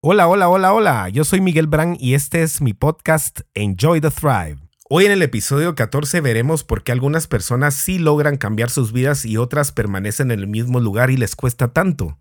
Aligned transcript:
Hola, 0.00 0.28
hola, 0.28 0.48
hola, 0.48 0.72
hola. 0.72 1.08
Yo 1.08 1.24
soy 1.24 1.40
Miguel 1.40 1.66
Brand 1.66 1.96
y 1.98 2.14
este 2.14 2.44
es 2.44 2.60
mi 2.60 2.72
podcast 2.72 3.40
Enjoy 3.54 4.00
the 4.00 4.12
Thrive. 4.12 4.58
Hoy 4.88 5.06
en 5.06 5.10
el 5.10 5.22
episodio 5.22 5.74
14 5.74 6.20
veremos 6.20 6.62
por 6.62 6.84
qué 6.84 6.92
algunas 6.92 7.26
personas 7.26 7.74
sí 7.74 7.98
logran 7.98 8.36
cambiar 8.36 8.70
sus 8.70 8.92
vidas 8.92 9.24
y 9.24 9.38
otras 9.38 9.72
permanecen 9.72 10.30
en 10.30 10.38
el 10.38 10.46
mismo 10.46 10.78
lugar 10.78 11.10
y 11.10 11.16
les 11.16 11.34
cuesta 11.34 11.72
tanto. 11.72 12.16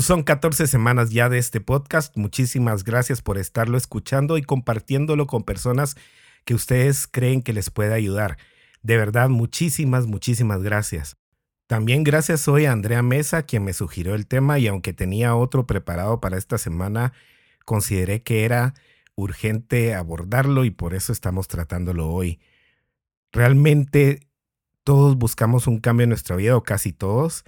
Son 0.00 0.22
14 0.22 0.66
semanas 0.66 1.10
ya 1.10 1.28
de 1.28 1.38
este 1.38 1.60
podcast. 1.60 2.16
Muchísimas 2.16 2.84
gracias 2.84 3.22
por 3.22 3.38
estarlo 3.38 3.76
escuchando 3.76 4.38
y 4.38 4.42
compartiéndolo 4.42 5.26
con 5.26 5.44
personas 5.44 5.96
que 6.44 6.54
ustedes 6.54 7.06
creen 7.06 7.42
que 7.42 7.52
les 7.52 7.70
puede 7.70 7.94
ayudar. 7.94 8.36
De 8.82 8.96
verdad, 8.96 9.28
muchísimas, 9.28 10.06
muchísimas 10.06 10.62
gracias. 10.62 11.16
También 11.66 12.02
gracias 12.02 12.48
hoy 12.48 12.64
a 12.64 12.72
Andrea 12.72 13.02
Mesa, 13.02 13.44
quien 13.44 13.64
me 13.64 13.72
sugirió 13.72 14.14
el 14.14 14.26
tema 14.26 14.58
y 14.58 14.66
aunque 14.66 14.92
tenía 14.92 15.36
otro 15.36 15.66
preparado 15.66 16.20
para 16.20 16.38
esta 16.38 16.58
semana, 16.58 17.12
consideré 17.64 18.22
que 18.22 18.44
era 18.44 18.74
urgente 19.14 19.94
abordarlo 19.94 20.64
y 20.64 20.70
por 20.70 20.94
eso 20.94 21.12
estamos 21.12 21.46
tratándolo 21.46 22.10
hoy. 22.10 22.40
Realmente 23.32 24.20
todos 24.82 25.16
buscamos 25.16 25.66
un 25.66 25.78
cambio 25.78 26.04
en 26.04 26.10
nuestra 26.10 26.36
vida 26.36 26.56
o 26.56 26.62
casi 26.62 26.92
todos 26.92 27.44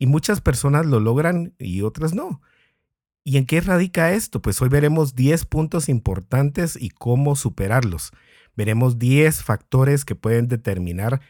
y 0.00 0.06
muchas 0.06 0.40
personas 0.40 0.86
lo 0.86 0.98
logran 0.98 1.54
y 1.58 1.82
otras 1.82 2.14
no. 2.14 2.40
¿Y 3.22 3.36
en 3.36 3.44
qué 3.44 3.60
radica 3.60 4.12
esto? 4.12 4.40
Pues 4.40 4.60
hoy 4.62 4.70
veremos 4.70 5.14
10 5.14 5.44
puntos 5.44 5.90
importantes 5.90 6.74
y 6.80 6.88
cómo 6.88 7.36
superarlos. 7.36 8.10
Veremos 8.56 8.98
10 8.98 9.44
factores 9.44 10.06
que 10.06 10.14
pueden 10.14 10.48
determinar 10.48 11.20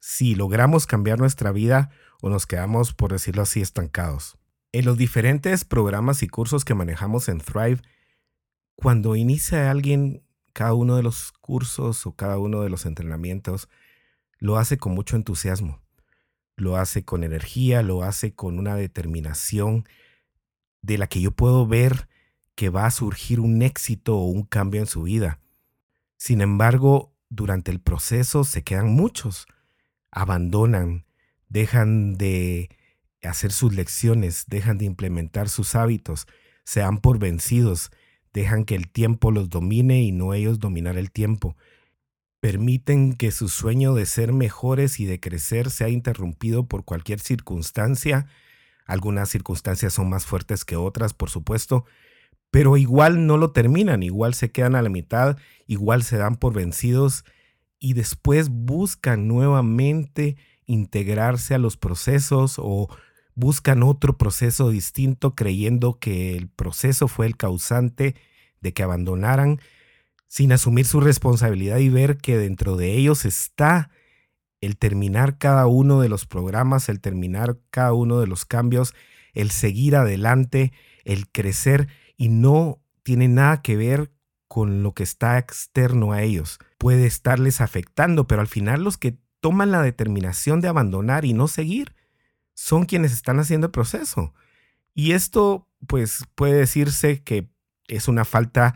si 0.00 0.34
logramos 0.34 0.86
cambiar 0.86 1.18
nuestra 1.18 1.52
vida 1.52 1.90
o 2.22 2.30
nos 2.30 2.46
quedamos, 2.46 2.94
por 2.94 3.12
decirlo 3.12 3.42
así, 3.42 3.60
estancados. 3.60 4.38
En 4.72 4.86
los 4.86 4.96
diferentes 4.96 5.66
programas 5.66 6.22
y 6.22 6.28
cursos 6.28 6.64
que 6.64 6.74
manejamos 6.74 7.28
en 7.28 7.40
Thrive, 7.40 7.82
cuando 8.74 9.16
inicia 9.16 9.70
alguien 9.70 10.24
cada 10.54 10.72
uno 10.72 10.96
de 10.96 11.02
los 11.02 11.30
cursos 11.30 12.06
o 12.06 12.16
cada 12.16 12.38
uno 12.38 12.62
de 12.62 12.70
los 12.70 12.86
entrenamientos, 12.86 13.68
lo 14.38 14.56
hace 14.56 14.78
con 14.78 14.94
mucho 14.94 15.14
entusiasmo 15.14 15.83
lo 16.56 16.76
hace 16.76 17.04
con 17.04 17.24
energía, 17.24 17.82
lo 17.82 18.02
hace 18.02 18.34
con 18.34 18.58
una 18.58 18.76
determinación 18.76 19.86
de 20.82 20.98
la 20.98 21.06
que 21.06 21.20
yo 21.20 21.32
puedo 21.32 21.66
ver 21.66 22.08
que 22.54 22.68
va 22.68 22.86
a 22.86 22.90
surgir 22.90 23.40
un 23.40 23.62
éxito 23.62 24.16
o 24.16 24.26
un 24.26 24.44
cambio 24.44 24.80
en 24.80 24.86
su 24.86 25.02
vida. 25.02 25.40
Sin 26.16 26.40
embargo, 26.40 27.12
durante 27.28 27.70
el 27.70 27.80
proceso 27.80 28.44
se 28.44 28.62
quedan 28.62 28.90
muchos, 28.90 29.46
abandonan, 30.10 31.04
dejan 31.48 32.14
de 32.14 32.70
hacer 33.22 33.50
sus 33.50 33.74
lecciones, 33.74 34.44
dejan 34.46 34.78
de 34.78 34.84
implementar 34.84 35.48
sus 35.48 35.74
hábitos, 35.74 36.26
se 36.64 36.80
dan 36.80 36.98
por 36.98 37.18
vencidos, 37.18 37.90
dejan 38.32 38.64
que 38.64 38.74
el 38.74 38.88
tiempo 38.88 39.30
los 39.30 39.48
domine 39.48 40.02
y 40.02 40.12
no 40.12 40.34
ellos 40.34 40.58
dominar 40.58 40.96
el 40.96 41.10
tiempo 41.10 41.56
permiten 42.44 43.14
que 43.14 43.30
su 43.30 43.48
sueño 43.48 43.94
de 43.94 44.04
ser 44.04 44.34
mejores 44.34 45.00
y 45.00 45.06
de 45.06 45.18
crecer 45.18 45.70
sea 45.70 45.88
interrumpido 45.88 46.66
por 46.66 46.84
cualquier 46.84 47.18
circunstancia. 47.18 48.26
Algunas 48.84 49.30
circunstancias 49.30 49.94
son 49.94 50.10
más 50.10 50.26
fuertes 50.26 50.66
que 50.66 50.76
otras, 50.76 51.14
por 51.14 51.30
supuesto, 51.30 51.86
pero 52.50 52.76
igual 52.76 53.26
no 53.26 53.38
lo 53.38 53.52
terminan, 53.52 54.02
igual 54.02 54.34
se 54.34 54.50
quedan 54.50 54.74
a 54.74 54.82
la 54.82 54.90
mitad, 54.90 55.38
igual 55.66 56.02
se 56.02 56.18
dan 56.18 56.36
por 56.36 56.52
vencidos 56.52 57.24
y 57.78 57.94
después 57.94 58.50
buscan 58.50 59.26
nuevamente 59.26 60.36
integrarse 60.66 61.54
a 61.54 61.58
los 61.58 61.78
procesos 61.78 62.56
o 62.58 62.94
buscan 63.34 63.82
otro 63.82 64.18
proceso 64.18 64.68
distinto 64.68 65.34
creyendo 65.34 65.98
que 65.98 66.36
el 66.36 66.48
proceso 66.48 67.08
fue 67.08 67.24
el 67.24 67.38
causante 67.38 68.14
de 68.60 68.74
que 68.74 68.82
abandonaran 68.82 69.60
sin 70.34 70.50
asumir 70.50 70.84
su 70.84 70.98
responsabilidad 70.98 71.78
y 71.78 71.88
ver 71.90 72.16
que 72.16 72.36
dentro 72.36 72.76
de 72.76 72.96
ellos 72.96 73.24
está 73.24 73.90
el 74.60 74.76
terminar 74.76 75.38
cada 75.38 75.68
uno 75.68 76.00
de 76.00 76.08
los 76.08 76.26
programas, 76.26 76.88
el 76.88 77.00
terminar 77.00 77.60
cada 77.70 77.92
uno 77.92 78.18
de 78.18 78.26
los 78.26 78.44
cambios, 78.44 78.96
el 79.32 79.52
seguir 79.52 79.94
adelante, 79.94 80.72
el 81.04 81.30
crecer 81.30 81.86
y 82.16 82.30
no 82.30 82.82
tiene 83.04 83.28
nada 83.28 83.62
que 83.62 83.76
ver 83.76 84.10
con 84.48 84.82
lo 84.82 84.92
que 84.92 85.04
está 85.04 85.38
externo 85.38 86.10
a 86.10 86.22
ellos. 86.22 86.58
Puede 86.78 87.06
estarles 87.06 87.60
afectando, 87.60 88.26
pero 88.26 88.40
al 88.40 88.48
final 88.48 88.82
los 88.82 88.98
que 88.98 89.16
toman 89.38 89.70
la 89.70 89.82
determinación 89.82 90.60
de 90.60 90.66
abandonar 90.66 91.24
y 91.24 91.32
no 91.32 91.46
seguir 91.46 91.94
son 92.54 92.86
quienes 92.86 93.12
están 93.12 93.38
haciendo 93.38 93.68
el 93.68 93.72
proceso. 93.72 94.34
Y 94.94 95.12
esto 95.12 95.68
pues 95.86 96.24
puede 96.34 96.54
decirse 96.54 97.22
que 97.22 97.52
es 97.86 98.08
una 98.08 98.24
falta 98.24 98.74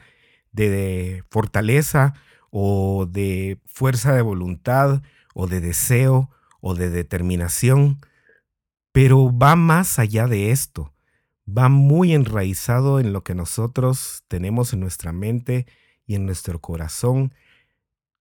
de, 0.52 1.24
fortaleza 1.30 2.14
o 2.50 3.06
de 3.06 3.58
fuerza 3.66 4.12
de 4.14 4.22
voluntad 4.22 5.02
o 5.34 5.46
de 5.46 5.60
deseo 5.60 6.30
o 6.60 6.74
de 6.74 6.90
determinación, 6.90 7.98
pero 8.92 9.36
va 9.36 9.54
más 9.56 9.98
allá 9.98 10.26
de 10.26 10.50
esto, 10.50 10.92
va 11.46 11.68
muy 11.68 12.14
enraizado 12.14 13.00
en 13.00 13.12
lo 13.12 13.22
que 13.22 13.34
nosotros 13.34 14.24
tenemos 14.28 14.72
en 14.72 14.80
nuestra 14.80 15.12
mente 15.12 15.66
y 16.06 16.14
en 16.14 16.26
nuestro 16.26 16.60
corazón 16.60 17.32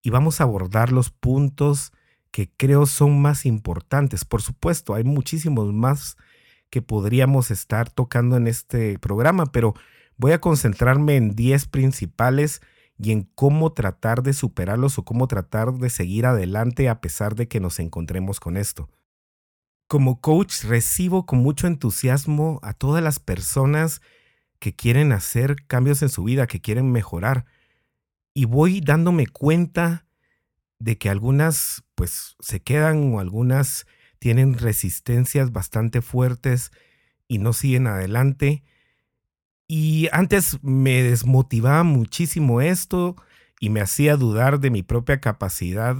y 0.02 0.10
vamos 0.10 0.40
a 0.40 0.46
abordar 0.46 0.92
los 0.92 1.10
puntos 1.10 1.92
que 2.32 2.50
creo 2.56 2.86
son 2.86 3.22
más 3.22 3.46
importantes. 3.46 4.26
Por 4.26 4.42
supuesto, 4.42 4.94
hay 4.94 5.04
muchísimos 5.04 5.74
más 5.74 6.18
que 6.70 6.82
podríamos 6.82 7.52
estar 7.52 7.90
tocando 7.90 8.38
en 8.38 8.48
este 8.48 9.00
programa, 9.00 9.48
pero 9.48 9.74
Voy 10.18 10.32
a 10.32 10.42
concentrarme 10.42 11.16
en 11.16 11.36
10 11.36 11.68
principales 11.68 12.62
y 12.98 13.12
en 13.12 13.24
cómo 13.36 13.74
tratar 13.74 14.24
de 14.24 14.34
superarlos 14.34 14.98
o 14.98 15.06
cómo 15.06 15.28
tratar 15.28 15.74
de 15.74 15.92
seguir 15.92 16.26
adelante 16.26 16.90
a 16.90 17.00
pesar 17.00 17.36
de 17.36 17.48
que 17.48 17.60
nos 17.60 17.80
encontremos 17.80 18.40
con 18.40 18.58
esto. 18.58 18.90
Como 19.88 20.20
coach 20.20 20.64
recibo 20.64 21.26
con 21.26 21.40
mucho 21.40 21.68
entusiasmo 21.68 22.60
a 22.64 22.74
todas 22.74 23.04
las 23.04 23.20
personas 23.20 24.02
que 24.60 24.76
quieren 24.76 25.12
hacer 25.12 25.56
cambios 25.68 26.02
en 26.02 26.10
su 26.10 26.24
vida, 26.24 26.48
que 26.48 26.62
quieren 26.62 26.92
mejorar. 26.92 27.46
Y 28.34 28.46
voy 28.46 28.82
dándome 28.82 29.28
cuenta 29.28 30.08
de 30.80 30.98
que 30.98 31.10
algunas 31.10 31.84
pues 31.94 32.36
se 32.40 32.62
quedan 32.62 33.14
o 33.14 33.20
algunas 33.20 33.86
tienen 34.20 34.56
resistencias 34.56 35.52
bastante 35.52 36.02
fuertes 36.02 36.72
y 37.28 37.38
no 37.38 37.54
siguen 37.54 37.86
adelante 37.86 38.64
y 39.68 40.08
antes 40.12 40.60
me 40.64 41.04
desmotivaba 41.04 41.84
muchísimo 41.84 42.62
esto 42.62 43.16
y 43.60 43.70
me 43.70 43.82
hacía 43.82 44.16
dudar 44.16 44.60
de 44.60 44.70
mi 44.70 44.84
propia 44.84 45.20
capacidad 45.20 45.96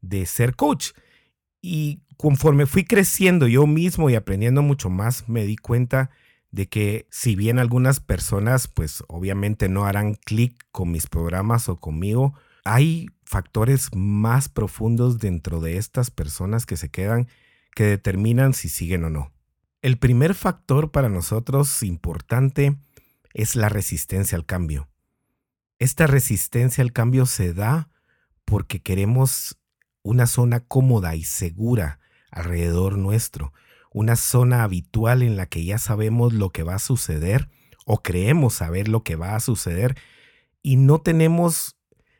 de 0.00 0.26
ser 0.26 0.56
coach. 0.56 0.90
Y 1.60 2.00
conforme 2.16 2.66
fui 2.66 2.84
creciendo 2.84 3.46
yo 3.46 3.66
mismo 3.66 4.10
y 4.10 4.16
aprendiendo 4.16 4.62
mucho 4.62 4.90
más, 4.90 5.28
me 5.28 5.44
di 5.44 5.56
cuenta 5.56 6.10
de 6.50 6.68
que 6.68 7.06
si 7.10 7.36
bien 7.36 7.58
algunas 7.58 8.00
personas 8.00 8.68
pues 8.68 9.04
obviamente 9.08 9.68
no 9.68 9.84
harán 9.84 10.14
clic 10.14 10.56
con 10.72 10.90
mis 10.90 11.06
programas 11.06 11.68
o 11.68 11.76
conmigo, 11.76 12.34
hay 12.64 13.06
factores 13.24 13.88
más 13.94 14.48
profundos 14.48 15.18
dentro 15.18 15.60
de 15.60 15.78
estas 15.78 16.10
personas 16.10 16.66
que 16.66 16.76
se 16.76 16.90
quedan 16.90 17.28
que 17.74 17.84
determinan 17.84 18.52
si 18.52 18.68
siguen 18.68 19.04
o 19.04 19.10
no. 19.10 19.32
El 19.80 19.96
primer 19.96 20.34
factor 20.34 20.90
para 20.90 21.08
nosotros 21.08 21.82
importante 21.82 22.76
es 23.34 23.56
la 23.56 23.68
resistencia 23.68 24.36
al 24.36 24.46
cambio. 24.46 24.88
Esta 25.78 26.06
resistencia 26.06 26.82
al 26.82 26.92
cambio 26.92 27.26
se 27.26 27.54
da 27.54 27.88
porque 28.44 28.80
queremos 28.80 29.58
una 30.02 30.26
zona 30.26 30.60
cómoda 30.60 31.14
y 31.14 31.24
segura 31.24 32.00
alrededor 32.30 32.98
nuestro, 32.98 33.52
una 33.92 34.16
zona 34.16 34.62
habitual 34.62 35.22
en 35.22 35.36
la 35.36 35.46
que 35.46 35.64
ya 35.64 35.78
sabemos 35.78 36.32
lo 36.32 36.50
que 36.50 36.62
va 36.62 36.74
a 36.76 36.80
suceder 36.80 37.48
o 37.84 38.02
creemos 38.02 38.54
saber 38.54 38.88
lo 38.88 39.02
que 39.02 39.16
va 39.16 39.34
a 39.34 39.40
suceder 39.40 39.96
y 40.62 40.76
no 40.76 41.00
tenemos 41.00 41.76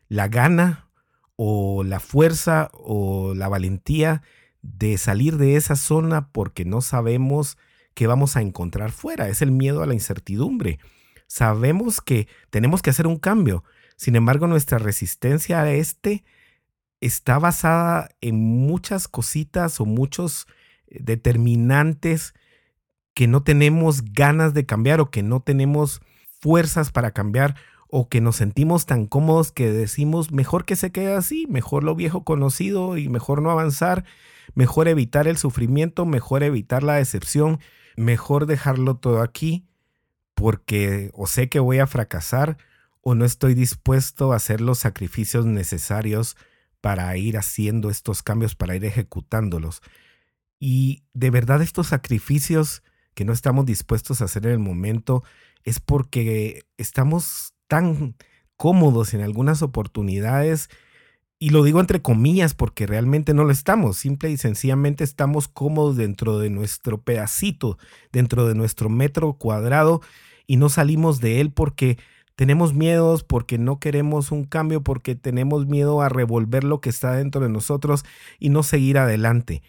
la 0.08 0.29
gana 0.29 0.88
o 1.37 1.85
la 1.85 2.00
fuerza 2.00 2.70
o 2.73 3.35
la 3.35 3.49
valentía 3.49 4.23
de 4.61 4.99
salir 4.99 5.38
de 5.38 5.56
esa 5.56 5.76
zona 5.76 6.29
porque 6.31 6.65
no 6.65 6.81
sabemos 6.81 7.58
qué 7.94 8.06
vamos 8.06 8.37
a 8.37 8.43
encontrar 8.43 8.93
fuera. 8.93 9.29
Es 9.29 9.43
el 9.43 9.50
miedo 9.50 9.82
a 9.82 9.87
la 9.87 9.94
incertidumbre. 9.94 10.79
Sabemos 11.32 12.02
que 12.02 12.29
tenemos 12.50 12.82
que 12.82 12.90
hacer 12.90 13.06
un 13.06 13.17
cambio. 13.17 13.64
Sin 13.96 14.17
embargo, 14.17 14.46
nuestra 14.49 14.76
resistencia 14.76 15.62
a 15.62 15.73
este 15.73 16.25
está 17.00 17.38
basada 17.38 18.11
en 18.20 18.38
muchas 18.38 19.08
cositas 19.08 19.81
o 19.81 19.87
muchos 19.87 20.46
eh, 20.88 20.99
determinantes 21.00 22.34
que 23.14 23.29
no 23.29 23.43
tenemos 23.43 24.12
ganas 24.12 24.52
de 24.52 24.67
cambiar 24.67 25.00
o 25.00 25.11
que 25.11 25.23
no 25.23 25.40
tenemos 25.40 26.02
fuerzas 26.38 26.93
para 26.93 27.12
cambiar 27.12 27.56
o 27.88 28.11
que 28.11 28.20
nos 28.20 28.37
sentimos 28.37 28.84
tan 28.84 29.06
cómodos 29.06 29.52
que 29.52 29.73
decimos 29.73 30.32
mejor 30.32 30.67
que 30.67 30.76
se 30.76 30.93
quede 30.93 31.14
así, 31.14 31.46
mejor 31.49 31.82
lo 31.82 31.94
viejo 31.94 32.25
conocido 32.25 32.99
y 32.99 33.08
mejor 33.08 33.40
no 33.40 33.50
avanzar, 33.50 34.05
mejor 34.55 34.87
evitar 34.87 35.26
el 35.26 35.38
sufrimiento, 35.38 36.05
mejor 36.05 36.43
evitar 36.43 36.82
la 36.82 36.96
decepción, 36.96 37.58
mejor 37.96 38.44
dejarlo 38.44 38.96
todo 38.99 39.23
aquí 39.23 39.64
porque 40.43 41.12
o 41.15 41.29
sé 41.29 41.49
que 41.49 41.61
voy 41.61 41.79
a 41.79 41.87
fracasar 41.87 42.59
o 43.00 43.15
no 43.15 43.25
estoy 43.25 43.55
dispuesto 43.55 44.33
a 44.33 44.37
hacer 44.37 44.61
los 44.61 44.81
sacrificios 44.81 45.47
necesarios 45.47 46.37
para 46.81 47.17
ir 47.17 47.39
haciendo 47.39 47.91
estos 47.91 48.25
cambios, 48.25 48.56
para 48.56 48.75
ir 48.75 48.85
ejecutándolos. 48.85 49.83
Y 50.59 51.05
de 51.15 51.31
verdad 51.31 51.62
estos 51.62 51.87
sacrificios 51.87 52.83
que 53.15 53.25
no 53.25 53.33
estamos 53.33 53.67
dispuestos 53.67 54.21
a 54.21 54.25
hacer 54.25 54.44
en 54.47 54.50
el 54.55 54.59
momento 54.59 55.23
es 55.62 55.79
porque 55.79 56.65
estamos 56.77 57.55
tan 57.69 58.17
cómodos 58.56 59.15
en 59.15 59.21
algunas 59.21 59.62
oportunidades, 59.62 60.71
y 61.39 61.50
lo 61.50 61.62
digo 61.62 61.79
entre 61.79 62.03
comillas 62.03 62.55
porque 62.55 62.89
realmente 62.89 63.33
no 63.33 63.44
lo 63.44 63.53
estamos, 63.53 63.97
simple 63.97 64.31
y 64.31 64.39
sencillamente 64.39 65.05
estamos 65.05 65.47
cómodos 65.47 65.97
dentro 65.97 66.41
de 66.41 66.50
nuestro 66.50 67.00
pedacito, 67.00 67.79
dentro 68.11 68.49
de 68.49 68.56
nuestro 68.56 68.89
metro 68.89 69.35
cuadrado, 69.35 70.00
y 70.47 70.56
no 70.56 70.69
salimos 70.69 71.21
de 71.21 71.41
él 71.41 71.53
porque 71.53 71.99
tenemos 72.35 72.75
miedos, 72.75 73.25
porque 73.25 73.59
no 73.59 73.79
queremos 73.79 74.33
un 74.33 74.44
cambio, 74.44 74.83
porque 74.83 75.15
tenemos 75.15 75.67
miedo 75.67 76.03
a 76.03 76.09
revolver 76.09 76.65
lo 76.65 76.81
que 76.81 76.91
está 76.91 77.12
dentro 77.12 77.43
de 77.43 77.49
nosotros 77.49 78.05
y 78.39 78.49
no 78.49 78.62
seguir 78.62 78.99
adelante. 78.99 79.62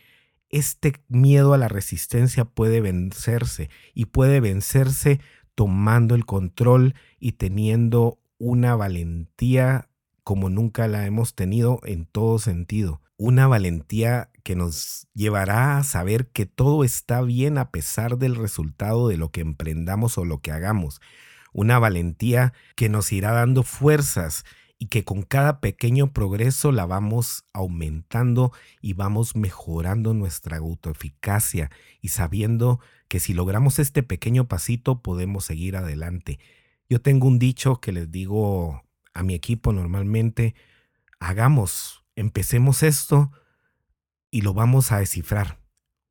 Este 0.50 0.94
miedo 1.08 1.54
a 1.54 1.58
la 1.58 1.68
resistencia 1.68 2.46
puede 2.46 2.82
vencerse 2.82 3.70
y 3.94 4.06
puede 4.06 4.40
vencerse 4.40 5.20
tomando 5.56 6.16
el 6.16 6.26
control 6.26 6.96
y 7.20 7.34
teniendo 7.34 8.20
una 8.38 8.76
valentía 8.76 9.90
como 10.24 10.50
nunca 10.50 10.88
la 10.88 11.06
hemos 11.06 11.36
tenido 11.36 11.80
en 11.84 12.06
todo 12.06 12.40
sentido. 12.40 13.03
Una 13.18 13.48
valentía 13.48 14.32
que 14.44 14.56
nos 14.56 15.08
llevará 15.14 15.78
a 15.78 15.84
saber 15.84 16.28
que 16.28 16.46
todo 16.46 16.84
está 16.84 17.22
bien 17.22 17.58
a 17.58 17.70
pesar 17.72 18.18
del 18.18 18.36
resultado 18.36 19.08
de 19.08 19.18
lo 19.18 19.32
que 19.32 19.42
emprendamos 19.42 20.18
o 20.18 20.26
lo 20.26 20.40
que 20.40 20.52
hagamos. 20.52 21.00
Una 21.54 21.78
valentía 21.78 22.54
que 22.76 22.90
nos 22.90 23.12
irá 23.12 23.32
dando 23.32 23.64
fuerzas 23.64 24.44
y 24.80 24.88
que 24.88 25.06
con 25.06 25.22
cada 25.22 25.62
pequeño 25.62 26.12
progreso 26.12 26.72
la 26.72 26.86
vamos 26.86 27.46
aumentando 27.54 28.52
y 28.82 28.94
vamos 28.94 29.36
mejorando 29.36 30.14
nuestra 30.14 30.58
autoeficacia 30.58 31.72
y 32.02 32.10
sabiendo 32.10 32.82
que 33.08 33.22
si 33.22 33.34
logramos 33.34 33.80
este 33.80 34.04
pequeño 34.04 34.48
pasito 34.48 35.02
podemos 35.02 35.46
seguir 35.46 35.78
adelante. 35.78 36.40
Yo 36.90 37.02
tengo 37.02 37.28
un 37.28 37.40
dicho 37.40 37.80
que 37.80 37.94
les 37.94 38.12
digo 38.12 38.84
a 39.14 39.24
mi 39.24 39.36
equipo 39.36 39.72
normalmente, 39.72 40.56
hagamos, 41.20 42.03
empecemos 42.16 42.84
esto 42.84 43.32
y 44.32 44.42
lo 44.42 44.54
vamos 44.54 44.92
a 44.92 45.00
descifrar. 45.00 45.60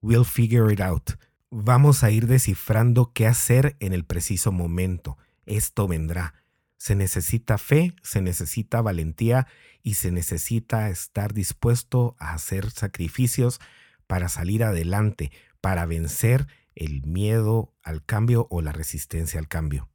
We'll 0.00 0.24
figure 0.24 0.72
it 0.72 0.80
out. 0.80 1.12
Vamos 1.50 2.02
a 2.02 2.10
ir 2.10 2.26
descifrando 2.26 3.12
qué 3.12 3.26
hacer 3.26 3.76
en 3.80 3.92
el 3.92 4.04
preciso 4.04 4.52
momento. 4.52 5.18
Esto 5.44 5.86
vendrá. 5.86 6.34
Se 6.76 6.94
necesita 6.94 7.58
fe, 7.58 7.94
se 8.02 8.20
necesita 8.22 8.80
valentía 8.80 9.46
y 9.82 9.94
se 9.94 10.10
necesita 10.10 10.88
estar 10.88 11.34
dispuesto 11.34 12.16
a 12.18 12.32
hacer 12.34 12.70
sacrificios 12.70 13.60
para 14.06 14.28
salir 14.28 14.64
adelante, 14.64 15.30
para 15.60 15.86
vencer 15.86 16.46
el 16.74 17.02
miedo 17.02 17.74
al 17.82 18.04
cambio 18.04 18.46
o 18.50 18.62
la 18.62 18.72
resistencia 18.72 19.38
al 19.38 19.48
cambio. 19.48 19.90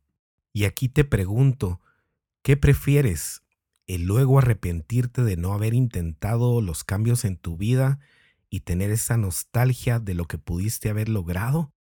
Y 0.53 0.65
aquí 0.65 0.89
te 0.89 1.03
pregunto, 1.03 1.81
¿qué 2.41 2.57
prefieres? 2.57 3.43
¿El 3.87 4.03
luego 4.03 4.39
arrepentirte 4.39 5.23
de 5.23 5.37
no 5.37 5.53
haber 5.53 5.73
intentado 5.73 6.61
los 6.61 6.83
cambios 6.83 7.25
en 7.25 7.37
tu 7.37 7.57
vida 7.57 7.99
y 8.49 8.61
tener 8.61 8.91
esa 8.91 9.17
nostalgia 9.17 9.99
de 9.99 10.13
lo 10.13 10.25
que 10.25 10.37
pudiste 10.37 10.89
haber 10.89 11.09
logrado? 11.09 11.73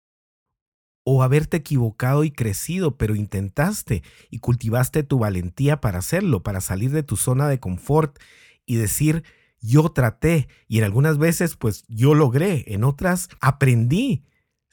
¿O 1.04 1.22
haberte 1.22 1.58
equivocado 1.58 2.24
y 2.24 2.30
crecido, 2.30 2.96
pero 2.96 3.14
intentaste 3.14 4.02
y 4.30 4.38
cultivaste 4.38 5.02
tu 5.02 5.18
valentía 5.18 5.80
para 5.80 5.98
hacerlo, 5.98 6.42
para 6.42 6.60
salir 6.60 6.90
de 6.92 7.02
tu 7.02 7.16
zona 7.16 7.48
de 7.48 7.60
confort 7.60 8.18
y 8.64 8.76
decir, 8.76 9.24
yo 9.60 9.88
traté 9.90 10.48
y 10.66 10.78
en 10.78 10.84
algunas 10.84 11.18
veces 11.18 11.56
pues 11.56 11.84
yo 11.88 12.14
logré, 12.14 12.64
en 12.68 12.84
otras 12.84 13.28
aprendí 13.40 14.24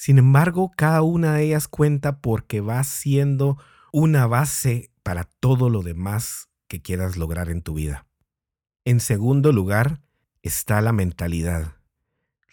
sin 0.04 0.18
embargo, 0.18 0.70
cada 0.76 1.02
una 1.02 1.36
de 1.36 1.46
ellas 1.46 1.70
cuenta 1.70 2.20
porque 2.20 2.60
va 2.60 2.84
siendo 2.84 3.58
una 3.94 4.28
base 4.28 4.92
para 5.02 5.24
todo 5.40 5.70
lo 5.70 5.82
demás 5.82 6.50
quieras 6.82 7.18
lograr 7.18 7.50
en 7.50 7.62
tu 7.62 7.74
vida. 7.74 8.06
En 8.86 9.00
segundo 9.00 9.52
lugar 9.52 10.02
está 10.42 10.82
la 10.82 10.92
mentalidad, 10.92 11.78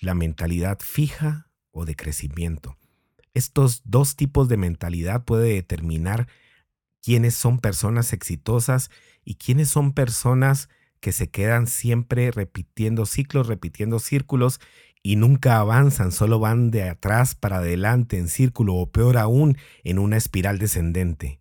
la 0.00 0.14
mentalidad 0.14 0.78
fija 0.80 1.50
o 1.72 1.84
de 1.84 1.96
crecimiento. 1.96 2.76
Estos 3.34 3.82
dos 3.84 4.16
tipos 4.16 4.48
de 4.48 4.56
mentalidad 4.56 5.24
puede 5.24 5.54
determinar 5.54 6.28
quiénes 7.02 7.34
son 7.34 7.58
personas 7.58 8.12
exitosas 8.12 8.90
y 9.24 9.36
quiénes 9.36 9.68
son 9.68 9.92
personas 9.92 10.68
que 11.00 11.12
se 11.12 11.30
quedan 11.30 11.66
siempre 11.66 12.30
repitiendo 12.30 13.06
ciclos, 13.06 13.46
repitiendo 13.46 13.98
círculos 13.98 14.60
y 15.02 15.16
nunca 15.16 15.58
avanzan, 15.58 16.12
solo 16.12 16.38
van 16.38 16.70
de 16.70 16.88
atrás 16.88 17.34
para 17.34 17.58
adelante 17.58 18.18
en 18.18 18.28
círculo 18.28 18.74
o 18.74 18.90
peor 18.90 19.16
aún 19.16 19.56
en 19.82 19.98
una 19.98 20.16
espiral 20.16 20.58
descendente. 20.58 21.39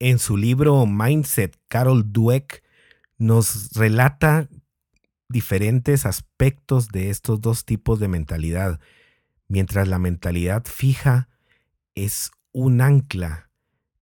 En 0.00 0.20
su 0.20 0.36
libro 0.36 0.86
Mindset, 0.86 1.58
Carol 1.66 2.12
Dweck 2.12 2.62
nos 3.16 3.72
relata 3.72 4.48
diferentes 5.28 6.06
aspectos 6.06 6.88
de 6.88 7.10
estos 7.10 7.40
dos 7.40 7.64
tipos 7.64 7.98
de 7.98 8.06
mentalidad, 8.06 8.80
mientras 9.48 9.88
la 9.88 9.98
mentalidad 9.98 10.64
fija 10.66 11.28
es 11.96 12.30
un 12.52 12.80
ancla 12.80 13.50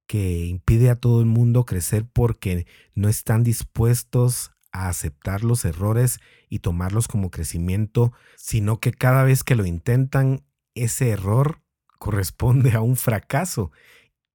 que 0.07 0.45
impide 0.45 0.91
a 0.91 1.00
todo 1.00 1.21
el 1.21 1.26
mundo 1.26 1.65
crecer 1.65 2.05
porque 2.12 2.67
no 2.95 3.09
están 3.09 3.43
dispuestos 3.43 4.53
a 4.73 4.88
aceptar 4.88 5.45
los 5.45 5.65
errores 5.65 6.21
y 6.50 6.59
tomarlos 6.59 7.09
como 7.09 7.31
crecimiento, 7.31 8.12
sino 8.37 8.81
que 8.81 8.93
cada 8.93 9.25
vez 9.25 9.43
que 9.43 9.57
lo 9.57 9.65
intentan, 9.65 10.45
ese 10.75 11.09
error 11.09 11.62
corresponde 11.99 12.73
a 12.73 12.83
un 12.83 12.97
fracaso 12.97 13.73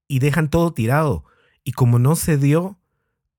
y 0.07 0.19
dejan 0.19 0.49
todo 0.49 0.73
tirado. 0.73 1.23
Y 1.63 1.73
como 1.73 1.99
no 1.99 2.15
se 2.15 2.37
dio, 2.37 2.79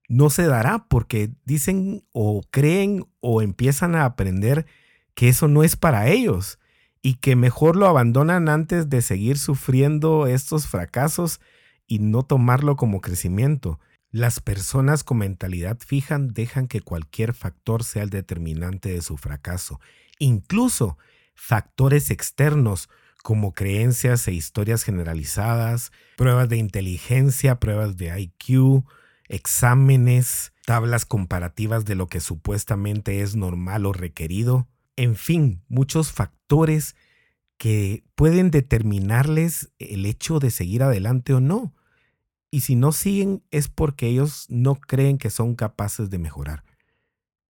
no 0.09 0.31
se 0.31 0.47
dará 0.47 0.87
porque 0.88 1.31
dicen 1.45 2.05
o 2.12 2.43
creen 2.50 3.07
o 3.21 3.43
empiezan 3.43 3.95
a 3.95 4.05
aprender 4.05 4.67
que 5.14 5.29
eso 5.29 5.49
no 5.49 5.62
es 5.62 5.76
para 5.76 6.09
ellos 6.09 6.59
y 7.02 7.14
que 7.14 7.35
mejor 7.35 7.76
lo 7.76 7.87
abandonan 7.87 8.49
antes 8.49 8.88
de 8.88 9.02
seguir 9.02 9.38
sufriendo 9.38 10.26
estos 10.26 10.67
fracasos 10.67 11.41
y 11.87 11.99
no 11.99 12.23
tomarlo 12.23 12.76
como 12.76 13.00
crecimiento. 13.00 13.81
Las 14.11 14.41
personas 14.41 15.05
con 15.05 15.19
mentalidad 15.19 15.79
fija 15.85 16.19
dejan 16.19 16.69
que 16.69 16.81
cualquier 16.81 17.33
factor 17.33 17.83
sea 17.83 18.02
el 18.02 18.11
determinante 18.11 18.91
de 18.91 19.02
su 19.02 19.17
fracaso, 19.17 19.81
incluso 20.19 20.99
factores 21.35 22.11
externos 22.11 22.88
como 23.23 23.52
creencias 23.52 24.26
e 24.29 24.33
historias 24.33 24.83
generalizadas, 24.83 25.93
pruebas 26.17 26.49
de 26.49 26.57
inteligencia, 26.57 27.61
pruebas 27.61 27.97
de 27.97 28.21
IQ, 28.21 28.85
exámenes, 29.29 30.52
tablas 30.67 31.07
comparativas 31.07 31.85
de 31.85 31.95
lo 31.95 32.07
que 32.07 32.21
supuestamente 32.21 33.23
es 33.23 33.37
normal 33.37 33.87
o 33.87 33.93
requerido, 33.93 34.69
en 34.97 35.17
fin, 35.17 35.62
muchos 35.69 36.12
factores 36.12 36.97
que 37.57 38.05
pueden 38.14 38.50
determinarles 38.50 39.73
el 39.79 40.05
hecho 40.05 40.38
de 40.38 40.50
seguir 40.50 40.83
adelante 40.83 41.33
o 41.33 41.41
no. 41.41 41.73
Y 42.50 42.61
si 42.61 42.75
no 42.75 42.93
siguen 42.93 43.43
es 43.50 43.69
porque 43.69 44.09
ellos 44.09 44.47
no 44.49 44.75
creen 44.75 45.17
que 45.17 45.31
son 45.31 45.55
capaces 45.55 46.11
de 46.11 46.19
mejorar. 46.19 46.64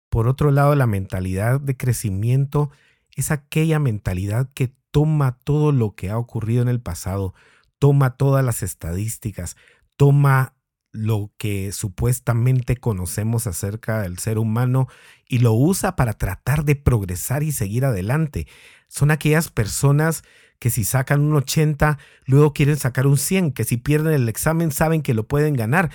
Por 0.10 0.28
otro 0.28 0.52
lado, 0.52 0.76
la 0.76 0.88
mentalidad 0.88 1.62
de 1.62 1.78
crecimiento 1.78 2.72
es 3.16 3.32
aquella 3.32 3.80
mentalidad 3.80 4.50
que 4.54 4.74
toma 4.92 5.38
todo 5.44 5.72
lo 5.72 5.96
que 5.96 6.10
ha 6.10 6.18
ocurrido 6.18 6.62
en 6.62 6.68
el 6.68 6.82
pasado, 6.82 7.34
toma 7.80 8.18
todas 8.18 8.44
las 8.44 8.64
estadísticas, 8.64 9.56
toma 9.98 10.56
lo 10.92 11.32
que 11.38 11.72
supuestamente 11.72 12.78
conocemos 12.78 13.48
acerca 13.48 14.02
del 14.02 14.18
ser 14.18 14.40
humano 14.40 14.88
y 15.28 15.40
lo 15.40 15.54
usa 15.54 15.96
para 15.96 16.14
tratar 16.14 16.66
de 16.66 16.76
progresar 16.76 17.44
y 17.44 17.52
seguir 17.52 17.86
adelante. 17.86 18.48
Son 18.88 19.12
aquellas 19.12 19.50
personas 19.50 20.24
que 20.58 20.70
si 20.70 20.84
sacan 20.84 21.22
un 21.22 21.36
80, 21.36 22.00
luego 22.26 22.54
quieren 22.54 22.76
sacar 22.76 23.08
un 23.08 23.18
100, 23.18 23.54
que 23.54 23.64
si 23.64 23.78
pierden 23.78 24.14
el 24.14 24.30
examen 24.30 24.72
saben 24.72 25.02
que 25.02 25.14
lo 25.14 25.28
pueden 25.28 25.54
ganar, 25.54 25.92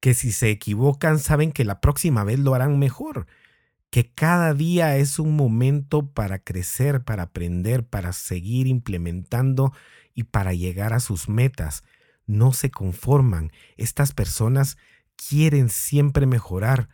que 0.00 0.14
si 0.14 0.32
se 0.32 0.50
equivocan 0.50 1.18
saben 1.18 1.50
que 1.50 1.64
la 1.64 1.80
próxima 1.80 2.22
vez 2.24 2.38
lo 2.38 2.54
harán 2.54 2.78
mejor, 2.78 3.26
que 3.90 4.12
cada 4.12 4.54
día 4.54 4.96
es 4.96 5.18
un 5.18 5.36
momento 5.36 6.06
para 6.12 6.38
crecer, 6.38 7.02
para 7.02 7.24
aprender, 7.24 7.84
para 7.84 8.12
seguir 8.12 8.66
implementando 8.66 9.72
y 10.14 10.24
para 10.24 10.54
llegar 10.54 10.92
a 10.92 11.00
sus 11.00 11.28
metas 11.28 11.82
no 12.30 12.52
se 12.52 12.70
conforman. 12.70 13.50
Estas 13.76 14.12
personas 14.12 14.78
quieren 15.16 15.68
siempre 15.68 16.26
mejorar. 16.26 16.88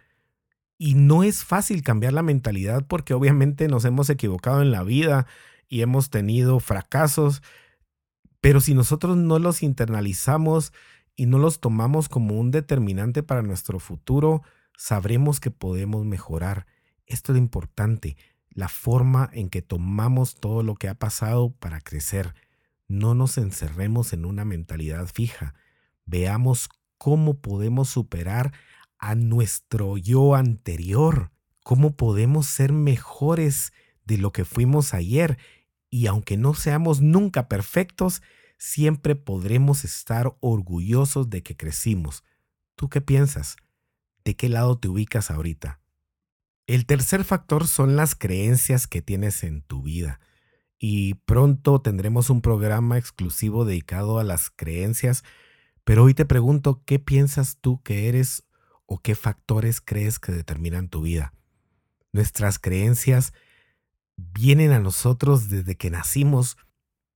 Y 0.79 0.95
no 0.95 1.23
es 1.23 1.45
fácil 1.45 1.83
cambiar 1.83 2.13
la 2.13 2.23
mentalidad 2.23 2.87
porque 2.87 3.15
obviamente 3.15 3.69
nos 3.69 3.85
hemos 3.85 4.11
equivocado 4.11 4.63
en 4.63 4.71
la 4.71 4.83
vida 4.83 5.27
y 5.69 5.83
hemos 5.83 6.11
tenido 6.11 6.61
fracasos. 6.61 7.43
Pero 8.41 8.61
si 8.61 8.75
nosotros 8.75 9.17
no 9.17 9.39
los 9.39 9.63
internalizamos 9.63 10.73
y 11.15 11.27
no 11.27 11.39
los 11.39 11.61
tomamos 11.61 12.09
como 12.09 12.39
un 12.39 12.51
determinante 12.51 13.23
para 13.23 13.43
nuestro 13.43 13.79
futuro, 13.79 14.43
sabremos 14.77 15.41
que 15.41 15.51
podemos 15.51 16.05
mejorar. 16.05 16.67
Esto 17.07 17.33
es 17.33 17.37
lo 17.37 17.43
importante, 17.43 18.17
la 18.51 18.69
forma 18.69 19.31
en 19.33 19.49
que 19.49 19.63
tomamos 19.63 20.37
todo 20.37 20.63
lo 20.63 20.75
que 20.75 20.89
ha 20.89 20.95
pasado 20.95 21.51
para 21.51 21.81
crecer. 21.81 22.35
No 22.89 23.15
nos 23.15 23.39
encerremos 23.39 24.13
en 24.13 24.25
una 24.25 24.45
mentalidad 24.45 25.07
fija. 25.07 25.55
Veamos 26.05 26.69
cómo 26.99 27.41
podemos 27.41 27.89
superar 27.89 28.53
a 28.99 29.15
nuestro 29.15 29.97
yo 29.99 30.35
anterior, 30.35 31.31
cómo 31.63 31.97
podemos 31.97 32.47
ser 32.47 32.73
mejores 32.73 33.73
de 34.05 34.19
lo 34.19 34.33
que 34.33 34.45
fuimos 34.45 34.95
ayer 34.95 35.39
y 35.91 36.07
aunque 36.07 36.37
no 36.37 36.55
seamos 36.55 37.01
nunca 37.01 37.49
perfectos, 37.49 38.23
siempre 38.59 39.17
podremos 39.17 39.85
estar 39.85 40.37
orgullosos 40.41 41.31
de 41.31 41.43
que 41.43 41.57
crecimos. 41.57 42.25
¿Tú 42.75 42.89
qué 42.89 43.01
piensas? 43.01 43.57
¿De 44.25 44.35
qué 44.35 44.49
lado 44.49 44.79
te 44.79 44.89
ubicas 44.89 45.31
ahorita? 45.31 45.81
El 46.67 46.85
tercer 46.85 47.23
factor 47.23 47.69
son 47.69 47.95
las 47.95 48.17
creencias 48.17 48.89
que 48.89 49.01
tienes 49.01 49.45
en 49.45 49.63
tu 49.63 49.83
vida 49.83 50.19
y 50.79 51.15
pronto 51.15 51.81
tendremos 51.81 52.29
un 52.29 52.43
programa 52.43 52.99
exclusivo 52.99 53.65
dedicado 53.65 54.19
a 54.19 54.25
las 54.25 54.51
creencias, 54.51 55.23
pero 55.85 56.03
hoy 56.03 56.15
te 56.15 56.25
pregunto, 56.25 56.83
¿qué 56.85 56.99
piensas 56.99 57.59
tú 57.61 57.81
que 57.83 58.09
eres 58.09 58.43
o 58.85 58.99
qué 58.99 59.15
factores 59.15 59.81
crees 59.81 60.19
que 60.19 60.33
determinan 60.33 60.89
tu 60.89 61.03
vida? 61.03 61.33
Nuestras 62.13 62.59
creencias 62.59 63.33
vienen 64.17 64.73
a 64.73 64.81
nosotros 64.81 65.49
desde 65.49 65.77
que 65.77 65.91
nacimos 65.91 66.57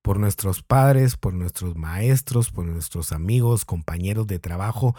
por 0.00 0.21
nuestros 0.21 0.62
padres, 0.62 1.16
por 1.16 1.35
nuestros 1.35 1.76
maestros, 1.76 2.52
por 2.52 2.66
nuestros 2.66 3.11
amigos, 3.11 3.64
compañeros 3.64 4.28
de 4.28 4.38
trabajo, 4.38 4.95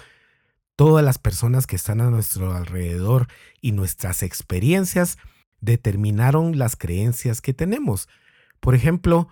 todas 0.81 1.05
las 1.05 1.19
personas 1.19 1.67
que 1.67 1.75
están 1.75 2.01
a 2.01 2.09
nuestro 2.09 2.55
alrededor 2.55 3.27
y 3.61 3.71
nuestras 3.71 4.23
experiencias 4.23 5.19
determinaron 5.59 6.57
las 6.57 6.75
creencias 6.75 7.39
que 7.39 7.53
tenemos. 7.53 8.09
Por 8.59 8.73
ejemplo, 8.73 9.27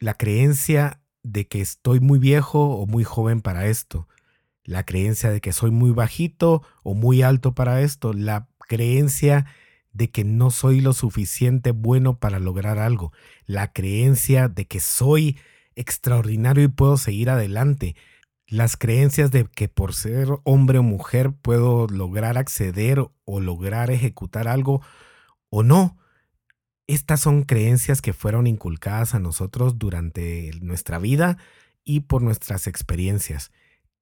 la 0.00 0.12
creencia 0.12 1.00
de 1.22 1.48
que 1.48 1.62
estoy 1.62 2.00
muy 2.00 2.18
viejo 2.18 2.76
o 2.76 2.84
muy 2.84 3.04
joven 3.04 3.40
para 3.40 3.68
esto, 3.68 4.06
la 4.64 4.84
creencia 4.84 5.30
de 5.30 5.40
que 5.40 5.54
soy 5.54 5.70
muy 5.70 5.92
bajito 5.92 6.62
o 6.82 6.92
muy 6.92 7.22
alto 7.22 7.54
para 7.54 7.80
esto, 7.80 8.12
la 8.12 8.48
creencia 8.58 9.46
de 9.94 10.10
que 10.10 10.24
no 10.24 10.50
soy 10.50 10.82
lo 10.82 10.92
suficiente 10.92 11.70
bueno 11.70 12.18
para 12.18 12.38
lograr 12.38 12.78
algo, 12.78 13.14
la 13.46 13.72
creencia 13.72 14.48
de 14.48 14.66
que 14.66 14.80
soy 14.80 15.38
extraordinario 15.74 16.64
y 16.64 16.68
puedo 16.68 16.98
seguir 16.98 17.30
adelante, 17.30 17.96
las 18.52 18.76
creencias 18.76 19.30
de 19.30 19.46
que 19.46 19.68
por 19.68 19.94
ser 19.94 20.28
hombre 20.44 20.76
o 20.76 20.82
mujer 20.82 21.32
puedo 21.32 21.86
lograr 21.86 22.36
acceder 22.36 23.02
o 23.24 23.40
lograr 23.40 23.90
ejecutar 23.90 24.46
algo 24.46 24.82
o 25.48 25.62
no, 25.62 25.96
estas 26.86 27.20
son 27.20 27.44
creencias 27.44 28.02
que 28.02 28.12
fueron 28.12 28.46
inculcadas 28.46 29.14
a 29.14 29.20
nosotros 29.20 29.78
durante 29.78 30.50
nuestra 30.60 30.98
vida 30.98 31.38
y 31.82 32.00
por 32.00 32.20
nuestras 32.20 32.66
experiencias. 32.66 33.52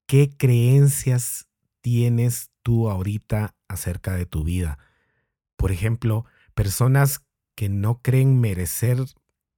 ¿Qué 0.05 0.35
creencias 0.35 1.47
tienes 1.79 2.51
tú 2.61 2.89
ahorita 2.89 3.55
acerca 3.69 4.15
de 4.15 4.25
tu 4.25 4.43
vida? 4.43 4.79
Por 5.55 5.71
ejemplo, 5.71 6.25
personas 6.55 7.21
que 7.55 7.69
no 7.69 8.01
creen 8.01 8.41
merecer 8.41 8.97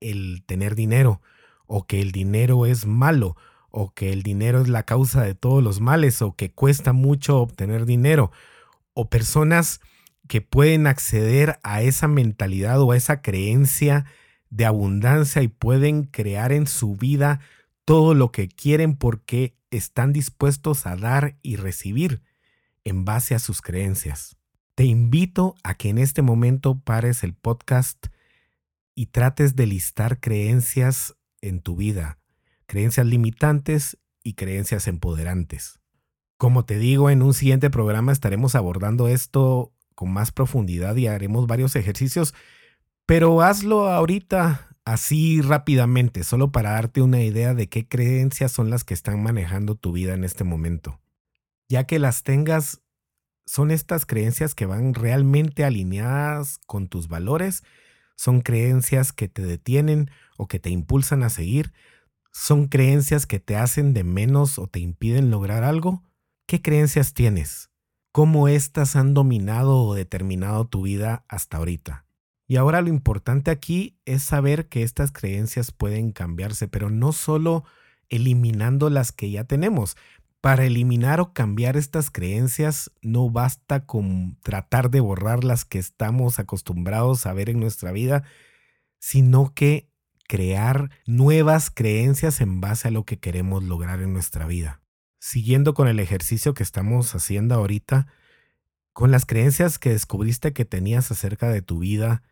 el 0.02 0.44
tener 0.46 0.76
dinero 0.76 1.20
o 1.66 1.88
que 1.88 2.00
el 2.00 2.12
dinero 2.12 2.68
es 2.68 2.86
malo 2.86 3.36
o 3.76 3.92
que 3.92 4.14
el 4.14 4.22
dinero 4.22 4.62
es 4.62 4.70
la 4.70 4.84
causa 4.84 5.24
de 5.24 5.34
todos 5.34 5.64
los 5.64 5.82
males 5.82 6.22
o 6.22 6.36
que 6.36 6.52
cuesta 6.52 6.94
mucho 6.94 7.40
obtener 7.40 7.86
dinero 7.88 8.32
o 8.94 9.10
personas 9.10 9.82
que 10.28 10.42
pueden 10.42 10.86
acceder 10.86 11.60
a 11.64 11.82
esa 11.82 12.08
mentalidad 12.08 12.80
o 12.82 12.92
a 12.92 12.98
esa 12.98 13.24
creencia 13.24 14.06
de 14.52 14.68
abundancia 14.68 15.42
y 15.42 15.48
pueden 15.48 16.04
crear 16.04 16.52
en 16.52 16.68
su 16.68 16.96
vida 16.96 17.40
todo 17.84 18.14
lo 18.14 18.32
que 18.32 18.48
quieren 18.48 18.96
porque 18.96 19.58
están 19.72 20.14
dispuestos 20.14 20.86
a 20.86 20.96
dar 20.96 21.40
y 21.42 21.56
recibir 21.56 22.22
en 22.84 23.06
base 23.06 23.34
a 23.34 23.40
sus 23.40 23.62
creencias. 23.62 24.38
Te 24.76 24.86
invito 24.86 25.56
a 25.64 25.74
que 25.74 25.90
en 25.90 25.98
este 25.98 26.22
momento 26.22 26.80
pares 26.80 27.24
el 27.24 27.34
podcast 27.34 28.06
y 28.94 29.08
trates 29.08 29.56
de 29.56 29.66
listar 29.66 30.20
creencias 30.20 31.16
en 31.42 31.60
tu 31.60 31.76
vida, 31.76 32.20
creencias 32.66 33.06
limitantes 33.06 33.98
y 34.24 34.34
creencias 34.34 34.88
empoderantes. 34.88 35.80
Como 36.38 36.66
te 36.66 36.78
digo, 36.78 37.10
en 37.10 37.22
un 37.22 37.34
siguiente 37.34 37.70
programa 37.70 38.12
estaremos 38.12 38.56
abordando 38.56 39.08
esto 39.08 39.74
con 39.96 40.12
más 40.12 40.32
profundidad 40.32 40.96
y 40.96 41.08
haremos 41.08 41.48
varios 41.48 41.76
ejercicios, 41.76 42.34
pero 43.06 43.42
hazlo 43.42 43.90
ahorita 43.90 44.74
así 44.86 45.42
rápidamente, 45.42 46.24
solo 46.24 46.52
para 46.52 46.72
darte 46.72 47.02
una 47.02 47.22
idea 47.22 47.54
de 47.54 47.70
qué 47.70 47.88
creencias 47.88 48.52
son 48.52 48.70
las 48.70 48.84
que 48.84 48.94
están 48.94 49.22
manejando 49.24 49.76
tu 49.76 49.92
vida 49.92 50.14
en 50.14 50.24
este 50.24 50.44
momento. 50.44 51.00
Ya 51.70 51.86
que 51.86 52.00
las 52.00 52.24
tengas, 52.24 52.82
son 53.46 53.72
estas 53.72 54.06
creencias 54.06 54.56
que 54.56 54.66
van 54.66 54.94
realmente 54.94 55.64
alineadas 55.64 56.60
con 56.66 56.88
tus 56.88 57.08
valores, 57.08 57.64
son 58.16 58.42
creencias 58.42 59.12
que 59.12 59.28
te 59.28 59.42
detienen 59.42 60.10
o 60.38 60.48
que 60.48 60.60
te 60.60 60.70
impulsan 60.70 61.24
a 61.24 61.30
seguir, 61.30 61.74
son 62.34 62.68
creencias 62.68 63.26
que 63.26 63.40
te 63.40 63.56
hacen 63.56 63.94
de 63.94 64.04
menos 64.04 64.60
o 64.60 64.68
te 64.68 64.80
impiden 64.80 65.32
lograr 65.32 65.64
algo. 65.64 66.04
¿Qué 66.46 66.62
creencias 66.62 67.14
tienes? 67.14 67.70
cómo 68.14 68.48
éstas 68.48 68.96
han 68.96 69.16
dominado 69.16 69.80
o 69.80 69.96
determinado 69.96 70.66
tu 70.66 70.84
vida 70.84 71.26
hasta 71.28 71.58
ahorita. 71.58 72.06
Y 72.48 72.58
ahora 72.58 72.82
lo 72.82 72.90
importante 72.90 73.50
aquí 73.50 73.98
es 74.06 74.22
saber 74.22 74.70
que 74.70 74.84
estas 74.84 75.12
creencias 75.12 75.72
pueden 75.72 76.12
cambiarse, 76.12 76.68
pero 76.68 76.92
no 76.92 77.12
solo 77.12 77.66
eliminando 78.10 78.92
las 78.92 79.12
que 79.12 79.32
ya 79.32 79.46
tenemos. 79.46 79.98
Para 80.42 80.66
eliminar 80.66 81.22
o 81.22 81.34
cambiar 81.34 81.76
estas 81.76 82.12
creencias 82.12 82.92
no 83.02 83.32
basta 83.32 83.88
con 83.88 84.38
tratar 84.44 84.92
de 84.92 85.00
borrar 85.00 85.44
las 85.44 85.66
que 85.66 85.80
estamos 85.80 86.38
acostumbrados 86.38 87.26
a 87.26 87.34
ver 87.34 87.50
en 87.50 87.60
nuestra 87.60 87.92
vida, 87.92 88.24
sino 89.00 89.56
que 89.56 89.90
crear 90.28 90.90
nuevas 91.06 91.70
creencias 91.70 92.42
en 92.42 92.62
base 92.62 92.88
a 92.88 92.92
lo 92.92 93.06
que 93.06 93.20
queremos 93.20 93.64
lograr 93.64 94.02
en 94.02 94.14
nuestra 94.14 94.48
vida 94.48 94.84
siguiendo 95.24 95.74
con 95.74 95.88
el 95.88 96.02
ejercicio 96.02 96.54
que 96.54 96.64
estamos 96.64 97.16
haciendo 97.16 97.56
ahorita, 97.56 98.08
con 98.92 99.10
las 99.10 99.26
creencias 99.26 99.80
que 99.80 99.92
descubriste 99.92 100.52
que 100.52 100.66
tenías 100.66 101.12
acerca 101.12 101.48
de 101.48 101.62
tu 101.62 101.80
vida, 101.80 102.24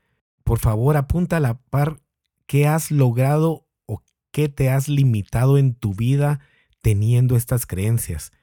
por 0.43 0.60
favor 0.60 0.98
apunta 0.98 1.38
a 1.38 1.39
la 1.39 1.62
par 1.62 2.01
qué 2.48 2.67
has 2.67 2.91
logrado 2.91 3.65
o 3.86 4.03
qué 4.31 4.50
te 4.50 4.69
has 4.69 4.89
limitado 4.89 5.57
en 5.57 5.74
tu 5.74 5.93
vida 5.93 6.41
teniendo 6.81 7.38
estas 7.38 7.65
creencias 7.65 8.33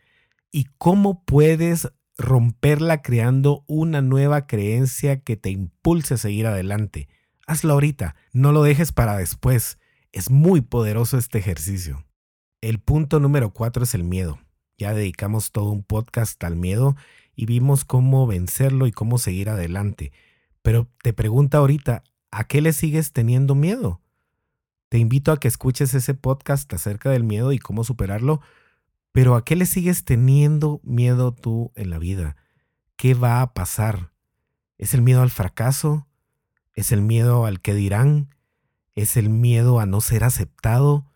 y 0.51 0.65
cómo 0.79 1.27
puedes 1.27 1.93
romperla 2.17 3.03
creando 3.03 3.67
una 3.67 4.01
nueva 4.01 4.47
creencia 4.47 5.21
que 5.21 5.37
te 5.37 5.51
impulse 5.51 6.15
a 6.15 6.17
seguir 6.17 6.47
adelante. 6.47 7.07
Hazlo 7.49 7.73
ahorita, 7.73 8.15
no 8.35 8.53
lo 8.53 8.63
dejes 8.63 8.93
para 8.93 9.17
después. 9.17 9.79
Es 10.13 10.31
muy 10.31 10.61
poderoso 10.61 11.17
este 11.17 11.39
ejercicio. 11.39 12.05
El 12.61 12.79
punto 12.79 13.21
número 13.21 13.55
cuatro 13.55 13.85
es 13.85 13.95
el 13.95 14.05
miedo. 14.05 14.39
Ya 14.77 14.93
dedicamos 14.93 15.51
todo 15.51 15.71
un 15.71 15.83
podcast 15.83 16.45
al 16.45 16.57
miedo 16.57 16.95
y 17.35 17.47
vimos 17.47 17.87
cómo 17.87 18.27
vencerlo 18.27 18.87
y 18.87 18.93
cómo 18.93 19.17
seguir 19.17 19.49
adelante. 19.49 20.13
Pero 20.61 20.91
te 21.03 21.15
pregunta 21.15 21.57
ahorita, 21.57 22.05
¿a 22.31 22.45
qué 22.45 22.61
le 22.61 22.75
sigues 22.75 23.15
teniendo 23.15 23.55
miedo? 23.55 24.03
Te 24.91 24.99
invito 24.99 25.33
a 25.33 25.41
que 25.41 25.49
escuches 25.49 25.95
ese 25.95 26.13
podcast 26.13 26.71
acerca 26.75 27.09
del 27.09 27.25
miedo 27.25 27.53
y 27.53 27.59
cómo 27.59 27.83
superarlo, 27.83 28.43
pero 29.11 29.37
¿a 29.37 29.45
qué 29.47 29.57
le 29.57 29.65
sigues 29.65 30.05
teniendo 30.05 30.83
miedo 30.85 31.33
tú 31.33 31.73
en 31.77 31.89
la 31.89 31.99
vida? 31.99 32.37
¿Qué 32.97 33.15
va 33.15 33.41
a 33.41 33.55
pasar? 33.55 34.13
¿Es 34.77 34.93
el 34.93 35.01
miedo 35.01 35.23
al 35.23 35.31
fracaso? 35.31 36.09
¿Es 36.79 36.93
el 36.93 37.03
miedo 37.03 37.45
al 37.45 37.61
que 37.61 37.75
dirán? 37.75 38.37
¿Es 38.95 39.17
el 39.17 39.31
miedo 39.31 39.81
a 39.81 39.87
no 39.87 40.01
ser 40.01 40.23
aceptado? 40.23 41.11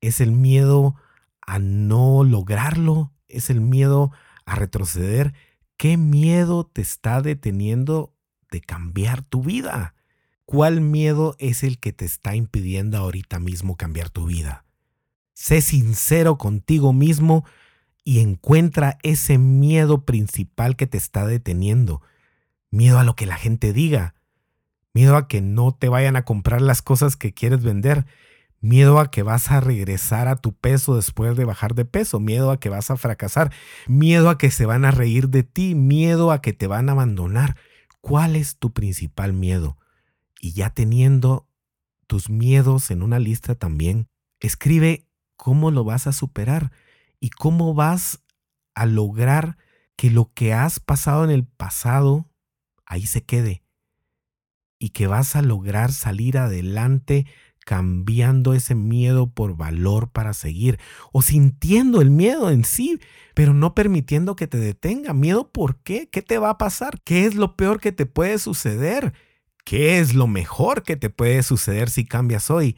¿Es 0.00 0.20
el 0.20 0.32
miedo 0.32 0.96
a 1.40 1.60
no 1.60 2.24
lograrlo? 2.24 3.12
¿Es 3.28 3.48
el 3.48 3.60
miedo 3.60 4.10
a 4.44 4.56
retroceder? 4.56 5.32
¿Qué 5.76 5.96
miedo 5.96 6.66
te 6.66 6.82
está 6.82 7.22
deteniendo 7.22 8.12
de 8.50 8.60
cambiar 8.60 9.22
tu 9.22 9.44
vida? 9.44 9.94
¿Cuál 10.46 10.80
miedo 10.80 11.36
es 11.38 11.62
el 11.62 11.78
que 11.78 11.92
te 11.92 12.06
está 12.06 12.34
impidiendo 12.34 12.98
ahorita 12.98 13.38
mismo 13.38 13.76
cambiar 13.76 14.10
tu 14.10 14.26
vida? 14.26 14.64
Sé 15.32 15.60
sincero 15.60 16.38
contigo 16.38 16.92
mismo 16.92 17.44
y 18.02 18.18
encuentra 18.18 18.98
ese 19.04 19.38
miedo 19.38 20.04
principal 20.04 20.74
que 20.74 20.88
te 20.88 20.98
está 20.98 21.24
deteniendo. 21.24 22.02
Miedo 22.72 22.98
a 22.98 23.04
lo 23.04 23.14
que 23.14 23.26
la 23.26 23.36
gente 23.36 23.72
diga. 23.72 24.13
Miedo 24.94 25.16
a 25.16 25.26
que 25.26 25.40
no 25.40 25.72
te 25.72 25.88
vayan 25.88 26.14
a 26.14 26.24
comprar 26.24 26.62
las 26.62 26.80
cosas 26.80 27.16
que 27.16 27.34
quieres 27.34 27.64
vender. 27.64 28.06
Miedo 28.60 29.00
a 29.00 29.10
que 29.10 29.24
vas 29.24 29.50
a 29.50 29.58
regresar 29.58 30.28
a 30.28 30.36
tu 30.36 30.54
peso 30.54 30.94
después 30.94 31.36
de 31.36 31.44
bajar 31.44 31.74
de 31.74 31.84
peso. 31.84 32.20
Miedo 32.20 32.52
a 32.52 32.60
que 32.60 32.68
vas 32.68 32.92
a 32.92 32.96
fracasar. 32.96 33.52
Miedo 33.88 34.30
a 34.30 34.38
que 34.38 34.52
se 34.52 34.66
van 34.66 34.84
a 34.84 34.92
reír 34.92 35.30
de 35.30 35.42
ti. 35.42 35.74
Miedo 35.74 36.30
a 36.30 36.40
que 36.40 36.52
te 36.52 36.68
van 36.68 36.88
a 36.88 36.92
abandonar. 36.92 37.56
¿Cuál 38.00 38.36
es 38.36 38.56
tu 38.56 38.72
principal 38.72 39.32
miedo? 39.32 39.78
Y 40.40 40.52
ya 40.52 40.70
teniendo 40.70 41.48
tus 42.06 42.30
miedos 42.30 42.92
en 42.92 43.02
una 43.02 43.18
lista 43.18 43.56
también, 43.56 44.06
escribe 44.38 45.08
cómo 45.36 45.72
lo 45.72 45.82
vas 45.82 46.06
a 46.06 46.12
superar 46.12 46.70
y 47.18 47.30
cómo 47.30 47.74
vas 47.74 48.22
a 48.76 48.86
lograr 48.86 49.58
que 49.96 50.10
lo 50.10 50.32
que 50.34 50.52
has 50.52 50.78
pasado 50.78 51.24
en 51.24 51.30
el 51.30 51.44
pasado 51.44 52.30
ahí 52.86 53.06
se 53.06 53.24
quede 53.24 53.63
y 54.78 54.90
que 54.90 55.06
vas 55.06 55.36
a 55.36 55.42
lograr 55.42 55.92
salir 55.92 56.38
adelante 56.38 57.26
cambiando 57.64 58.52
ese 58.52 58.74
miedo 58.74 59.30
por 59.32 59.56
valor 59.56 60.10
para 60.10 60.34
seguir 60.34 60.78
o 61.12 61.22
sintiendo 61.22 62.00
el 62.02 62.10
miedo 62.10 62.50
en 62.50 62.64
sí, 62.64 63.00
pero 63.34 63.54
no 63.54 63.74
permitiendo 63.74 64.36
que 64.36 64.46
te 64.46 64.58
detenga. 64.58 65.14
¿Miedo 65.14 65.50
por 65.50 65.78
qué? 65.78 66.08
¿Qué 66.10 66.22
te 66.22 66.38
va 66.38 66.50
a 66.50 66.58
pasar? 66.58 67.00
¿Qué 67.02 67.24
es 67.26 67.34
lo 67.34 67.56
peor 67.56 67.80
que 67.80 67.92
te 67.92 68.06
puede 68.06 68.38
suceder? 68.38 69.14
¿Qué 69.64 69.98
es 69.98 70.14
lo 70.14 70.26
mejor 70.26 70.82
que 70.82 70.96
te 70.96 71.10
puede 71.10 71.42
suceder 71.42 71.88
si 71.88 72.04
cambias 72.04 72.50
hoy? 72.50 72.76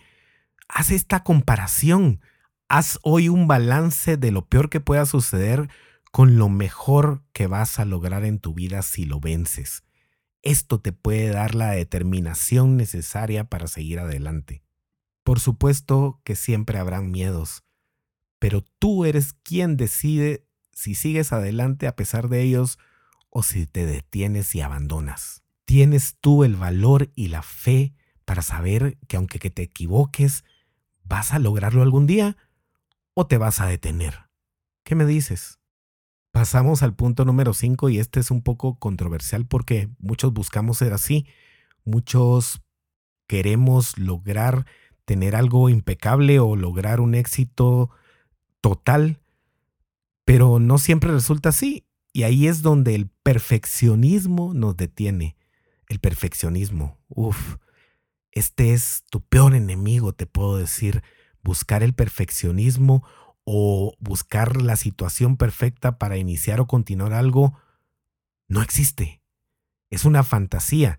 Haz 0.69 0.91
esta 0.93 1.25
comparación. 1.25 2.21
Haz 2.69 2.99
hoy 3.03 3.29
un 3.29 3.49
balance 3.49 4.17
de 4.17 4.31
lo 4.31 4.47
peor 4.47 4.71
que 4.71 4.81
pueda 4.81 5.05
suceder 5.05 5.69
con 6.13 6.39
lo 6.39 6.49
mejor 6.49 7.23
que 7.33 7.47
vas 7.47 7.79
a 7.79 7.85
lograr 7.85 8.25
en 8.25 8.39
tu 8.39 8.55
vida 8.55 8.83
si 8.83 9.05
lo 9.05 9.21
vences. 9.21 9.86
Esto 10.47 10.79
te 10.79 10.93
puede 10.93 11.31
dar 11.31 11.57
la 11.57 11.73
determinación 11.73 12.77
necesaria 12.77 13.49
para 13.49 13.67
seguir 13.67 13.99
adelante. 13.99 14.63
Por 15.25 15.41
supuesto 15.41 16.21
que 16.23 16.37
siempre 16.37 16.79
habrán 16.79 17.11
miedos, 17.11 17.65
pero 18.39 18.63
tú 18.79 19.05
eres 19.05 19.33
quien 19.43 19.77
decide 19.77 20.47
si 20.71 20.95
sigues 20.95 21.33
adelante 21.33 21.89
a 21.89 21.97
pesar 21.97 22.29
de 22.29 22.43
ellos 22.43 22.79
o 23.29 23.43
si 23.43 23.67
te 23.67 23.87
detienes 23.87 24.55
y 24.55 24.61
abandonas. 24.61 25.43
¿Tienes 25.65 26.17
tú 26.21 26.45
el 26.45 26.55
valor 26.55 27.11
y 27.17 27.27
la 27.27 27.43
fe 27.43 27.93
para 28.25 28.43
saber 28.43 28.99
que 29.09 29.17
aunque 29.17 29.41
que 29.41 29.51
te 29.51 29.63
equivoques, 29.63 30.45
vas 31.03 31.33
a 31.33 31.41
lograrlo 31.41 31.83
algún 31.83 32.07
día 32.07 32.37
o 33.15 33.27
te 33.27 33.37
vas 33.37 33.59
a 33.59 33.67
detener? 33.67 34.31
¿Qué 34.85 34.95
me 34.95 35.07
dices? 35.07 35.59
Pasamos 36.37 36.83
al 36.83 36.95
punto 36.95 37.25
número 37.25 37.55
5 37.55 37.89
y 37.89 37.99
este 37.99 38.21
es 38.21 38.31
un 38.31 38.43
poco 38.43 38.79
controversial 38.79 39.47
porque 39.47 39.89
muchos 39.99 40.35
buscamos 40.35 40.77
ser 40.77 40.93
así, 40.93 41.27
muchos 41.87 42.61
queremos 43.27 43.97
lograr 43.97 44.67
tener 45.07 45.35
algo 45.35 45.71
impecable 45.71 46.39
o 46.39 46.55
lograr 46.55 47.01
un 47.01 47.15
éxito 47.15 47.89
total, 48.61 49.19
pero 50.27 50.59
no 50.59 50.77
siempre 50.77 51.11
resulta 51.11 51.49
así. 51.49 51.87
Y 52.13 52.25
ahí 52.25 52.49
es 52.49 52.61
donde 52.61 52.95
el 52.95 53.09
perfeccionismo 53.23 54.53
nos 54.53 54.77
detiene 54.77 55.39
el 55.89 56.01
perfeccionismo. 56.01 56.99
Uf, 57.09 57.57
este 58.31 58.75
es 58.75 59.05
tu 59.09 59.23
peor 59.23 59.55
enemigo, 59.55 60.13
te 60.13 60.27
puedo 60.27 60.59
decir. 60.59 61.03
Buscar 61.43 61.83
el 61.83 61.95
perfeccionismo 61.95 63.05
o 63.49 63.95
buscar 64.01 64.61
la 64.61 64.75
situación 64.75 65.37
perfecta 65.37 65.99
para 65.99 66.17
iniciar 66.17 66.61
o 66.61 66.67
continuar 66.67 67.13
algo 67.13 67.55
no 68.49 68.61
existe. 68.61 69.23
Es 69.89 70.05
una 70.05 70.25
fantasía. 70.25 70.99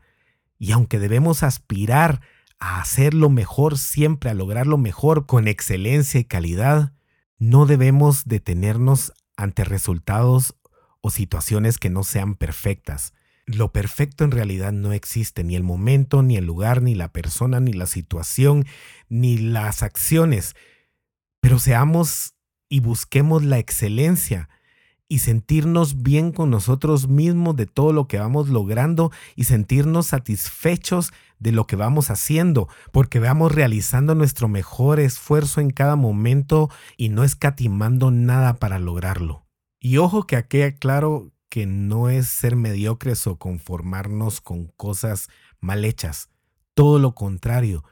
Y 0.57 0.71
aunque 0.71 0.97
debemos 0.97 1.43
aspirar 1.43 2.21
a 2.57 2.79
hacerlo 2.81 3.29
mejor 3.29 3.77
siempre, 3.77 4.29
a 4.29 4.33
lograrlo 4.33 4.77
mejor 4.77 5.25
con 5.25 5.47
excelencia 5.47 6.21
y 6.21 6.23
calidad, 6.23 6.93
no 7.37 7.65
debemos 7.65 8.23
detenernos 8.25 9.13
ante 9.35 9.65
resultados 9.65 10.55
o 11.01 11.09
situaciones 11.09 11.77
que 11.77 11.89
no 11.89 12.03
sean 12.03 12.35
perfectas. 12.35 13.13
Lo 13.45 13.73
perfecto 13.73 14.23
en 14.23 14.31
realidad 14.31 14.71
no 14.71 14.93
existe, 14.93 15.43
ni 15.43 15.57
el 15.57 15.63
momento, 15.63 16.23
ni 16.23 16.37
el 16.37 16.45
lugar, 16.45 16.81
ni 16.81 16.95
la 16.95 17.11
persona, 17.11 17.59
ni 17.59 17.73
la 17.73 17.87
situación, 17.87 18.65
ni 19.09 19.37
las 19.37 19.83
acciones. 19.83 20.55
Pero 21.41 21.59
seamos 21.59 22.36
y 22.69 22.79
busquemos 22.79 23.43
la 23.43 23.59
excelencia 23.59 24.49
y 25.09 25.19
sentirnos 25.19 26.03
bien 26.03 26.31
con 26.31 26.49
nosotros 26.49 27.07
mismos 27.07 27.55
de 27.55 27.65
todo 27.65 27.93
lo 27.93 28.07
que 28.07 28.19
vamos 28.19 28.49
logrando 28.49 29.11
y 29.35 29.45
sentirnos 29.45 30.07
satisfechos 30.07 31.13
de 31.39 31.51
lo 31.51 31.65
que 31.65 31.75
vamos 31.75 32.09
haciendo, 32.09 32.67
porque 32.91 33.19
vamos 33.19 33.53
realizando 33.53 34.15
nuestro 34.15 34.47
mejor 34.47 34.99
esfuerzo 34.99 35.61
en 35.61 35.69
cada 35.69 35.95
momento 35.95 36.69
y 36.97 37.09
no 37.09 37.23
escatimando 37.23 38.11
nada 38.11 38.55
para 38.55 38.79
lograrlo. 38.79 39.45
Y 39.79 39.97
ojo 39.97 40.25
que 40.25 40.35
aquí 40.35 40.59
claro 40.73 41.31
que 41.49 41.65
no 41.65 42.09
es 42.09 42.27
ser 42.27 42.55
mediocres 42.55 43.27
o 43.27 43.37
conformarnos 43.37 44.41
con 44.41 44.65
cosas 44.65 45.29
mal 45.61 45.85
hechas. 45.85 46.29
Todo 46.73 46.99
lo 46.99 47.15
contrario. 47.15 47.83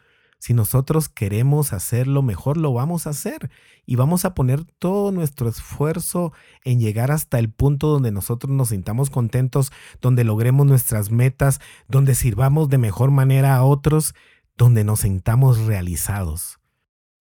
Si 0.46 0.54
nosotros 0.54 1.10
queremos 1.10 1.74
hacerlo 1.74 2.22
mejor, 2.22 2.58
lo 2.58 2.72
vamos 2.72 3.08
a 3.08 3.10
hacer. 3.10 3.50
Y 3.88 3.96
vamos 3.96 4.26
a 4.26 4.36
poner 4.36 4.64
todo 4.64 5.12
nuestro 5.12 5.50
esfuerzo 5.50 6.34
en 6.64 6.80
llegar 6.80 7.10
hasta 7.10 7.40
el 7.40 7.50
punto 7.52 7.88
donde 7.88 8.12
nosotros 8.12 8.54
nos 8.54 8.70
sintamos 8.70 9.10
contentos, 9.10 9.72
donde 10.02 10.24
logremos 10.24 10.68
nuestras 10.68 11.10
metas, 11.10 11.62
donde 11.88 12.14
sirvamos 12.14 12.70
de 12.70 12.78
mejor 12.78 13.10
manera 13.10 13.56
a 13.56 13.64
otros, 13.64 14.14
donde 14.56 14.84
nos 14.84 15.00
sintamos 15.00 15.58
realizados. 15.62 16.60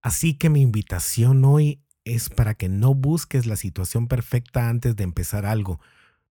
Así 0.01 0.33
que 0.33 0.49
mi 0.49 0.63
invitación 0.63 1.45
hoy 1.45 1.83
es 2.05 2.31
para 2.31 2.55
que 2.55 2.71
no 2.71 2.95
busques 2.95 3.45
la 3.45 3.57
situación 3.57 4.09
perfecta 4.09 4.71
antes 4.71 4.97
de 4.97 5.05
empezar 5.05 5.45
algo, 5.45 5.79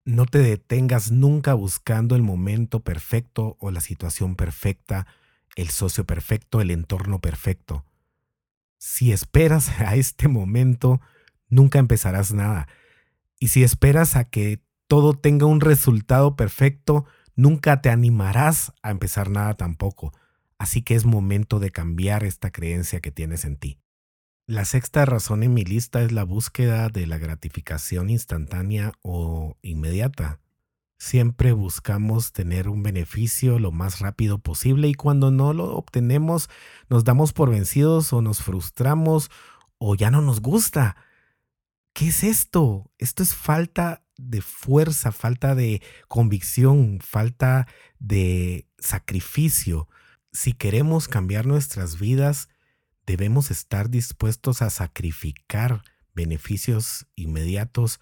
no 0.03 0.25
te 0.25 0.39
detengas 0.39 1.11
nunca 1.13 1.53
buscando 1.53 2.17
el 2.17 2.23
momento 2.23 2.81
perfecto 2.81 3.55
o 3.61 3.71
la 3.71 3.79
situación 3.79 4.35
perfecta, 4.35 5.07
el 5.55 5.69
socio 5.69 6.05
perfecto, 6.05 6.61
el 6.61 6.71
entorno 6.71 7.19
perfecto. 7.19 7.85
Si 8.77 9.11
esperas 9.11 9.69
a 9.79 9.95
este 9.95 10.27
momento, 10.27 11.01
nunca 11.49 11.79
empezarás 11.79 12.33
nada. 12.33 12.67
Y 13.39 13.49
si 13.49 13.63
esperas 13.63 14.15
a 14.15 14.25
que 14.25 14.61
todo 14.87 15.13
tenga 15.13 15.45
un 15.45 15.61
resultado 15.61 16.35
perfecto, 16.35 17.05
nunca 17.35 17.81
te 17.81 17.89
animarás 17.89 18.73
a 18.81 18.91
empezar 18.91 19.29
nada 19.29 19.55
tampoco. 19.55 20.13
Así 20.57 20.81
que 20.81 20.95
es 20.95 21.05
momento 21.05 21.59
de 21.59 21.71
cambiar 21.71 22.23
esta 22.23 22.51
creencia 22.51 22.99
que 22.99 23.11
tienes 23.11 23.43
en 23.45 23.57
ti. 23.57 23.79
La 24.45 24.65
sexta 24.65 25.05
razón 25.05 25.41
en 25.43 25.53
mi 25.53 25.63
lista 25.63 26.01
es 26.01 26.11
la 26.11 26.25
búsqueda 26.25 26.89
de 26.89 27.07
la 27.07 27.17
gratificación 27.17 28.09
instantánea 28.09 28.91
o 29.01 29.57
inmediata. 29.61 30.39
Siempre 31.03 31.51
buscamos 31.51 32.31
tener 32.31 32.69
un 32.69 32.81
beneficio 32.81 33.59
lo 33.59 33.73
más 33.73 33.99
rápido 33.99 34.37
posible 34.39 34.87
y 34.87 34.93
cuando 34.93 35.31
no 35.31 35.51
lo 35.51 35.75
obtenemos 35.75 36.49
nos 36.87 37.03
damos 37.03 37.33
por 37.33 37.49
vencidos 37.49 38.13
o 38.13 38.21
nos 38.21 38.41
frustramos 38.41 39.29
o 39.77 39.95
ya 39.95 40.09
no 40.11 40.21
nos 40.21 40.39
gusta. 40.39 40.95
¿Qué 41.91 42.07
es 42.07 42.23
esto? 42.23 42.89
Esto 42.99 43.21
es 43.21 43.35
falta 43.35 44.05
de 44.15 44.39
fuerza, 44.39 45.11
falta 45.11 45.55
de 45.55 45.81
convicción, 46.07 46.99
falta 47.01 47.67
de 47.99 48.69
sacrificio. 48.79 49.89
Si 50.31 50.53
queremos 50.53 51.09
cambiar 51.09 51.45
nuestras 51.45 51.99
vidas, 51.99 52.47
debemos 53.05 53.51
estar 53.51 53.89
dispuestos 53.89 54.61
a 54.61 54.69
sacrificar 54.69 55.83
beneficios 56.13 57.07
inmediatos 57.17 57.99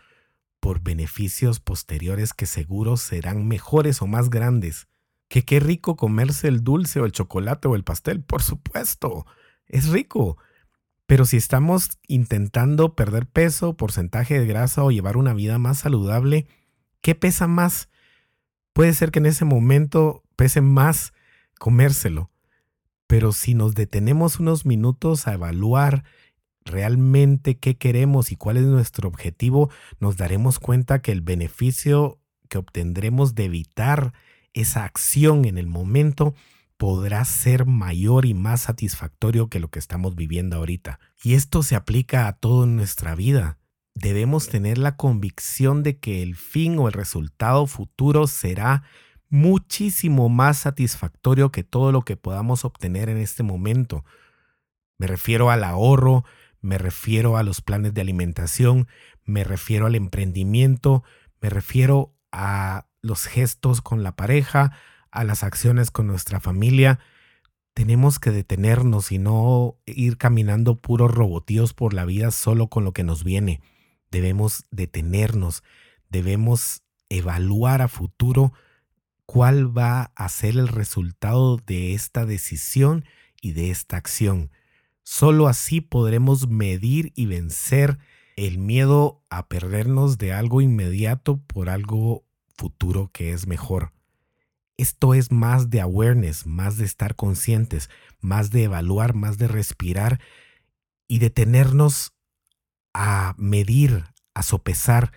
por 0.62 0.82
beneficios 0.82 1.60
posteriores 1.60 2.34
que 2.34 2.45
seguro 2.45 2.95
serán 2.95 3.47
mejores 3.47 4.02
o 4.02 4.08
más 4.08 4.30
grandes. 4.30 4.88
Que 5.28 5.43
qué 5.43 5.60
rico 5.60 5.97
comerse 5.97 6.47
el 6.47 6.63
dulce 6.63 7.02
o 7.02 7.06
el 7.06 7.12
chocolate 7.12 7.67
o 7.67 7.76
el 7.76 7.84
pastel, 7.84 8.24
por 8.24 8.43
supuesto. 8.43 9.26
es 9.67 9.89
rico. 9.89 10.38
Pero 11.08 11.26
si 11.26 11.36
estamos 11.36 12.00
intentando 12.08 12.95
perder 12.95 13.26
peso, 13.26 13.76
porcentaje 13.76 14.39
de 14.39 14.45
grasa 14.45 14.84
o 14.84 14.91
llevar 14.91 15.17
una 15.17 15.34
vida 15.34 15.58
más 15.58 15.80
saludable, 15.80 16.47
¿qué 17.02 17.15
pesa 17.15 17.47
más? 17.47 17.89
Puede 18.71 18.93
ser 18.93 19.12
que 19.12 19.19
en 19.19 19.26
ese 19.26 19.43
momento 19.43 20.24
pese 20.38 20.62
más 20.62 21.12
comérselo. 21.60 22.32
Pero 23.08 23.34
si 23.34 23.56
nos 23.56 23.76
detenemos 23.76 24.39
unos 24.39 24.65
minutos 24.65 25.28
a 25.28 25.34
evaluar 25.34 26.06
realmente 26.65 27.58
qué 27.58 27.78
queremos 27.78 28.32
y 28.32 28.36
cuál 28.36 28.58
es 28.58 28.63
nuestro 28.63 29.08
objetivo, 29.08 29.69
nos 30.00 30.17
daremos 30.17 30.60
cuenta 30.60 31.02
que 31.02 31.12
el 31.12 31.21
beneficio 31.21 32.19
que 32.50 32.58
obtendremos 32.58 33.36
de 33.36 33.45
evitar 33.45 34.13
esa 34.54 34.84
acción 34.84 35.45
en 35.45 35.58
el 35.58 35.67
momento 35.67 36.34
podrá 36.78 37.24
ser 37.26 37.65
mayor 37.65 38.26
y 38.26 38.34
más 38.34 38.62
satisfactorio 38.62 39.50
que 39.50 39.60
lo 39.60 39.69
que 39.69 39.80
estamos 39.80 40.15
viviendo 40.15 40.58
ahorita. 40.58 41.00
Y 41.24 41.36
esto 41.36 41.62
se 41.63 41.76
aplica 41.76 42.28
a 42.28 42.34
todo 42.34 42.63
en 42.63 42.76
nuestra 42.76 43.13
vida. 43.15 43.60
Debemos 43.93 44.47
tener 44.47 44.78
la 44.78 44.97
convicción 44.97 45.84
de 45.84 46.00
que 46.00 46.24
el 46.24 46.36
fin 46.36 46.80
o 46.80 46.88
el 46.88 46.93
resultado 46.93 47.67
futuro 47.67 48.26
será 48.26 48.84
muchísimo 49.30 50.28
más 50.28 50.58
satisfactorio 50.60 51.52
que 51.52 51.63
todo 51.63 51.91
lo 51.91 52.02
que 52.02 52.17
podamos 52.17 52.65
obtener 52.65 53.10
en 53.10 53.17
este 53.17 53.43
momento. 53.43 54.04
Me 54.97 55.08
refiero 55.08 55.50
al 55.52 55.63
ahorro, 55.63 56.26
me 56.62 56.78
refiero 56.78 57.38
a 57.38 57.43
los 57.43 57.62
planes 57.62 57.93
de 57.93 58.02
alimentación, 58.02 58.88
me 59.26 59.43
refiero 59.43 59.88
al 59.88 59.95
emprendimiento, 59.95 61.04
me 61.41 61.50
refiero 61.50 62.15
a 62.32 62.88
los 63.02 63.26
gestos 63.26 63.82
con 63.82 64.04
la 64.04 64.15
pareja, 64.15 64.78
a 65.10 65.24
las 65.24 65.43
acciones 65.43 65.91
con 65.91 66.08
nuestra 66.08 66.39
familia, 66.39 67.00
tenemos 67.74 68.19
que 68.19 68.32
detenernos 68.32 69.12
y 69.12 69.17
no 69.17 69.78
ir 69.86 70.17
caminando 70.17 70.80
puros 70.80 71.12
robotíos 71.12 71.74
por 71.74 71.93
la 71.93 72.06
vida 72.06 72.32
solo 72.32 72.67
con 72.67 72.84
lo 72.84 72.91
que 72.91 73.04
nos 73.04 73.24
viene. 73.24 73.62
Debemos 74.12 74.65
detenernos, 74.71 75.63
debemos 76.10 76.84
evaluar 77.10 77.82
a 77.82 77.88
futuro 77.88 78.54
cuál 79.26 79.76
va 79.76 80.12
a 80.15 80.28
ser 80.28 80.58
el 80.58 80.67
resultado 80.67 81.58
de 81.58 81.93
esta 81.93 82.26
decisión 82.26 83.06
y 83.41 83.54
de 83.54 83.71
esta 83.71 83.95
acción. 83.95 84.52
Solo 85.13 85.50
así 85.50 85.82
podremos 85.82 86.47
medir 86.47 87.12
y 87.17 87.26
vencer 87.26 88.00
el 88.38 88.60
miedo 88.60 89.21
a 89.30 89.50
perdernos 89.50 90.17
de 90.17 90.32
algo 90.32 90.62
inmediato 90.62 91.36
por 91.47 91.67
algo 91.67 92.24
futuro 92.56 93.10
que 93.12 93.34
es 93.34 93.45
mejor. 93.45 93.91
Esto 94.78 95.13
es 95.13 95.30
más 95.30 95.69
de 95.69 95.82
awareness, 95.82 96.47
más 96.47 96.78
de 96.78 96.86
estar 96.86 97.17
conscientes, 97.17 97.89
más 98.21 98.52
de 98.52 98.63
evaluar, 98.63 99.13
más 99.13 99.38
de 99.38 99.50
respirar 99.50 100.21
y 101.10 101.19
detenernos 101.19 102.13
a 102.93 103.36
medir, 103.38 104.06
a 104.34 104.43
sopesar 104.43 105.12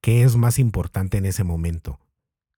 qué 0.00 0.22
es 0.22 0.36
más 0.36 0.60
importante 0.60 1.18
en 1.18 1.26
ese 1.26 1.42
momento. 1.42 1.98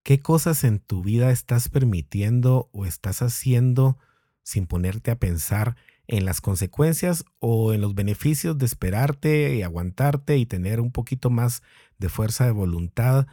¿Qué 0.03 0.21
cosas 0.21 0.63
en 0.63 0.79
tu 0.79 1.03
vida 1.03 1.31
estás 1.31 1.71
permitiendo 1.71 2.69
o 2.71 2.85
estás 2.85 3.23
haciendo 3.23 3.97
sin 4.43 4.67
ponerte 4.67 5.11
a 5.11 5.19
pensar 5.19 5.75
en 6.07 6.25
las 6.25 6.41
consecuencias 6.41 7.25
o 7.39 7.73
en 7.73 7.81
los 7.81 7.95
beneficios 7.95 8.59
de 8.59 8.67
esperarte 8.67 9.55
y 9.55 9.63
aguantarte 9.63 10.37
y 10.37 10.47
tener 10.47 10.81
un 10.81 10.93
poquito 10.93 11.31
más 11.31 11.63
de 11.99 12.09
fuerza 12.09 12.45
de 12.45 12.51
voluntad 12.51 13.27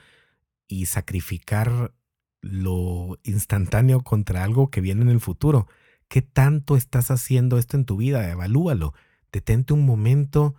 y 0.68 0.86
sacrificar 0.86 1.94
lo 2.42 3.20
instantáneo 3.24 4.02
contra 4.02 4.44
algo 4.44 4.70
que 4.70 4.82
viene 4.82 5.02
en 5.02 5.10
el 5.10 5.20
futuro. 5.20 5.68
¿Qué 6.08 6.22
tanto 6.22 6.76
estás 6.76 7.12
haciendo 7.12 7.58
esto 7.58 7.76
en 7.76 7.86
tu 7.86 7.98
vida? 7.98 8.30
Evalúalo. 8.30 8.94
Detente 9.32 9.74
un 9.74 9.86
momento 9.86 10.56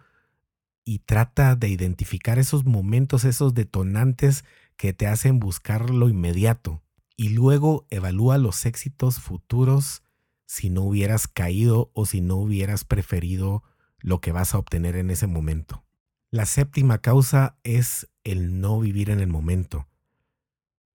y 0.85 1.01
trata 1.01 1.57
de 1.57 1.69
identificar 1.69 2.39
esos 2.39 2.65
momentos, 2.65 3.25
esos 3.25 3.55
detonantes 3.55 4.45
que 4.77 4.93
te 4.93 5.07
hacen 5.07 5.41
buscar 5.41 5.91
lo 5.91 6.09
inmediato. 6.09 6.83
Y 7.17 7.31
luego 7.31 7.87
evalúa 7.91 8.39
los 8.39 8.65
éxitos 8.67 9.21
futuros 9.21 10.03
si 10.51 10.71
no 10.71 10.83
hubieras 10.83 11.29
caído 11.29 11.91
o 11.95 12.07
si 12.07 12.21
no 12.21 12.37
hubieras 12.37 12.85
preferido 12.85 13.63
lo 13.99 14.21
que 14.21 14.33
vas 14.33 14.55
a 14.55 14.59
obtener 14.59 14.97
en 14.97 15.11
ese 15.11 15.27
momento. 15.27 15.85
La 16.31 16.47
séptima 16.47 16.99
causa 16.99 17.57
es 17.63 18.09
el 18.25 18.61
no 18.61 18.81
vivir 18.81 19.11
en 19.11 19.21
el 19.21 19.29
momento 19.29 19.87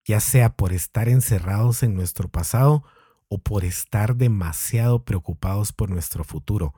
ya 0.06 0.20
sea 0.20 0.56
por 0.56 0.74
estar 0.74 1.10
encerrados 1.10 1.84
en 1.84 1.96
nuestro 1.96 2.28
pasado 2.28 2.84
o 3.30 3.40
por 3.40 3.64
estar 3.64 4.16
demasiado 4.16 5.04
preocupados 5.04 5.72
por 5.72 5.90
nuestro 5.90 6.24
futuro. 6.24 6.74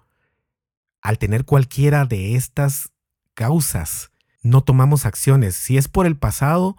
Al 1.01 1.17
tener 1.17 1.45
cualquiera 1.45 2.05
de 2.05 2.35
estas 2.35 2.91
causas, 3.33 4.11
no 4.41 4.63
tomamos 4.63 5.05
acciones. 5.05 5.55
Si 5.55 5.77
es 5.77 5.87
por 5.87 6.05
el 6.05 6.17
pasado, 6.17 6.77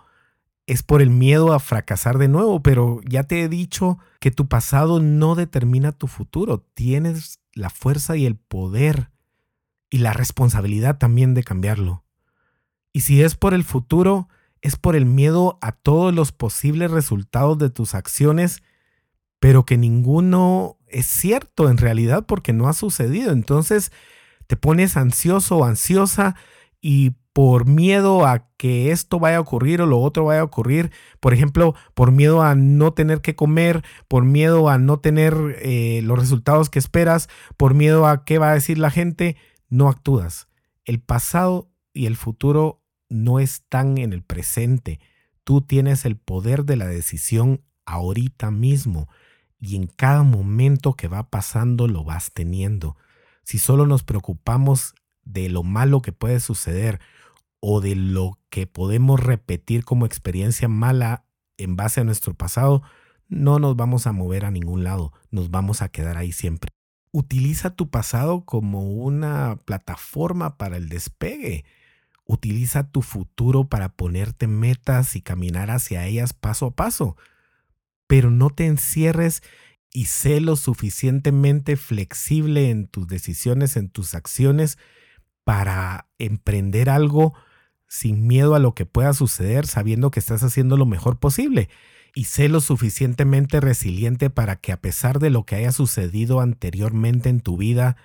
es 0.67 0.83
por 0.83 1.01
el 1.01 1.11
miedo 1.11 1.53
a 1.53 1.61
fracasar 1.61 2.19
de 2.19 2.29
nuevo, 2.29 2.63
pero 2.63 3.01
ya 3.05 3.23
te 3.23 3.43
he 3.43 3.49
dicho 3.49 3.99
que 4.19 4.33
tu 4.33 4.49
pasado 4.49 5.01
no 5.01 5.37
determina 5.37 5.93
tu 5.93 6.09
futuro. 6.09 6.59
Tienes 6.75 7.41
la 7.55 7.71
fuerza 7.71 8.17
y 8.17 8.27
el 8.27 8.37
poder 8.37 9.11
y 9.91 9.99
la 9.99 10.13
responsabilidad 10.13 10.99
también 10.99 11.35
de 11.35 11.45
cambiarlo. 11.45 12.05
Y 12.93 13.03
si 13.03 13.23
es 13.23 13.37
por 13.37 13.55
el 13.55 13.63
futuro, 13.63 14.29
es 14.61 14.77
por 14.77 14.97
el 14.97 15.07
miedo 15.07 15.59
a 15.61 15.71
todos 15.71 16.13
los 16.13 16.33
posibles 16.33 16.91
resultados 16.91 17.59
de 17.59 17.71
tus 17.71 17.95
acciones, 17.95 18.63
pero 19.39 19.65
que 19.65 19.77
ninguno 19.77 20.79
es 20.89 21.07
cierto 21.07 21.71
en 21.71 21.77
realidad 21.77 22.27
porque 22.27 22.53
no 22.53 22.69
ha 22.69 22.73
sucedido. 22.73 23.33
Entonces 23.33 23.93
te 24.49 24.57
pones 24.57 24.97
ansioso 24.97 25.59
o 25.59 25.65
ansiosa 25.65 26.35
y 26.81 27.13
por 27.37 27.67
miedo 27.67 28.25
a 28.25 28.49
que 28.57 28.93
esto 28.93 29.21
vaya 29.21 29.37
a 29.37 29.41
ocurrir 29.41 29.83
o 29.83 29.87
lo 29.87 30.01
otro 30.01 30.25
vaya 30.25 30.41
a 30.41 30.45
ocurrir, 30.45 30.91
por 31.21 31.35
ejemplo, 31.35 31.75
por 31.93 32.11
miedo 32.11 32.41
a 32.41 32.55
no 32.55 32.95
tener 32.95 33.21
que 33.21 33.37
comer, 33.37 33.85
por 34.09 34.25
miedo 34.25 34.71
a 34.71 34.79
no 34.79 35.01
tener 35.01 35.59
eh, 35.61 36.01
los 36.03 36.19
resultados 36.19 36.71
que 36.71 36.79
esperas, 36.79 37.29
por 37.59 37.75
miedo 37.75 38.07
a 38.07 38.25
qué 38.25 38.39
va 38.39 38.53
a 38.53 38.55
decir 38.55 38.79
la 38.79 38.91
gente, 38.91 39.37
no 39.69 39.91
actúas. 39.91 40.49
El 40.87 40.99
pasado 40.99 41.71
y 41.93 42.07
el 42.07 42.17
futuro 42.17 42.83
no 43.11 43.39
están 43.39 43.99
en 43.99 44.15
el 44.15 44.23
presente. 44.23 44.99
Tú 45.45 45.61
tienes 45.61 46.07
el 46.07 46.17
poder 46.17 46.65
de 46.65 46.77
la 46.77 46.87
decisión 46.87 47.61
ahorita 47.85 48.51
mismo 48.51 49.11
y 49.61 49.77
en 49.77 49.89
cada 49.89 50.23
momento 50.23 50.95
que 50.95 51.07
va 51.07 51.29
pasando 51.29 51.87
lo 51.87 52.03
vas 52.03 52.33
teniendo. 52.33 52.97
Si 53.43 53.59
solo 53.59 53.85
nos 53.85 54.05
preocupamos 54.05 54.95
de 55.23 55.51
lo 55.51 55.63
malo 55.63 56.01
que 56.01 56.13
puede 56.13 56.41
suceder 56.41 56.99
o 57.69 57.81
de 57.81 57.97
lo 57.97 58.39
que 58.49 58.69
podemos 58.69 59.19
repetir 59.19 59.85
como 59.85 60.07
experiencia 60.07 60.69
mala 60.69 61.25
en 61.57 61.75
base 61.75 62.01
a 62.01 62.05
nuestro 62.05 62.33
pasado, 62.33 62.85
no 63.27 63.59
nos 63.59 63.75
vamos 63.75 64.07
a 64.07 64.13
mover 64.13 64.45
a 64.45 64.53
ningún 64.53 64.85
lado, 64.85 65.13
nos 65.33 65.51
vamos 65.51 65.83
a 65.83 65.89
quedar 65.89 66.17
ahí 66.17 66.31
siempre. 66.31 66.71
Utiliza 67.11 67.75
tu 67.75 67.91
pasado 67.91 68.45
como 68.45 68.93
una 68.93 69.59
plataforma 69.65 70.57
para 70.59 70.77
el 70.77 70.89
despegue. 70.89 71.65
Utiliza 72.25 72.89
tu 72.89 73.03
futuro 73.03 73.65
para 73.65 73.89
ponerte 73.89 74.47
metas 74.47 75.17
y 75.17 75.21
caminar 75.21 75.73
hacia 75.73 76.07
ellas 76.07 76.35
paso 76.35 76.67
a 76.67 76.71
paso. 76.77 77.17
Pero 78.07 78.31
no 78.31 78.51
te 78.51 78.67
encierres 78.67 79.43
y 79.93 80.05
sé 80.05 80.41
lo 80.41 80.55
suficientemente 80.55 81.77
flexible 81.77 82.71
en 82.71 82.87
tus 82.87 83.09
decisiones, 83.09 83.77
en 83.77 83.89
tus 83.89 84.15
acciones, 84.15 84.79
para 85.43 86.07
emprender 86.21 86.91
algo 86.91 87.35
sin 87.89 88.27
miedo 88.27 88.55
a 88.55 88.59
lo 88.59 88.75
que 88.75 88.87
pueda 88.87 89.13
suceder, 89.13 89.67
sabiendo 89.67 90.11
que 90.11 90.21
estás 90.21 90.43
haciendo 90.43 90.77
lo 90.77 90.87
mejor 90.87 91.19
posible. 91.19 91.69
Y 92.15 92.25
sé 92.25 92.49
lo 92.49 92.61
suficientemente 92.61 93.61
resiliente 93.61 94.31
para 94.31 94.57
que 94.57 94.73
a 94.73 94.81
pesar 94.81 95.19
de 95.19 95.31
lo 95.31 95.45
que 95.45 95.57
haya 95.57 95.73
sucedido 95.73 96.41
anteriormente 96.41 97.29
en 97.29 97.41
tu 97.41 97.57
vida, 97.57 97.97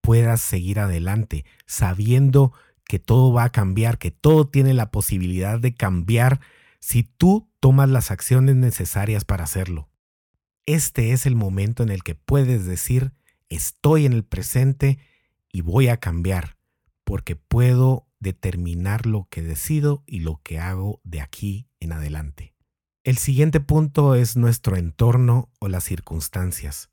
puedas 0.00 0.40
seguir 0.40 0.78
adelante, 0.78 1.44
sabiendo 1.66 2.52
que 2.84 2.98
todo 2.98 3.32
va 3.32 3.44
a 3.44 3.52
cambiar, 3.52 3.98
que 3.98 4.10
todo 4.10 4.48
tiene 4.48 4.74
la 4.74 4.90
posibilidad 4.90 5.58
de 5.58 5.74
cambiar 5.74 6.40
si 6.78 7.04
tú 7.04 7.48
tomas 7.60 7.88
las 7.88 8.10
acciones 8.10 8.56
necesarias 8.56 9.24
para 9.24 9.44
hacerlo. 9.44 9.88
Este 10.66 11.12
es 11.12 11.26
el 11.26 11.36
momento 11.36 11.82
en 11.82 11.88
el 11.88 12.02
que 12.02 12.14
puedes 12.14 12.66
decir, 12.66 13.12
estoy 13.48 14.06
en 14.06 14.12
el 14.12 14.24
presente 14.24 14.98
y 15.52 15.60
voy 15.60 15.88
a 15.88 15.96
cambiar, 15.96 16.56
porque 17.04 17.36
puedo 17.36 18.06
determinar 18.22 19.04
lo 19.04 19.26
que 19.28 19.42
decido 19.42 20.04
y 20.06 20.20
lo 20.20 20.40
que 20.42 20.60
hago 20.60 21.00
de 21.02 21.20
aquí 21.20 21.68
en 21.80 21.92
adelante. 21.92 22.54
El 23.02 23.18
siguiente 23.18 23.58
punto 23.58 24.14
es 24.14 24.36
nuestro 24.36 24.76
entorno 24.76 25.50
o 25.58 25.68
las 25.68 25.82
circunstancias. 25.82 26.90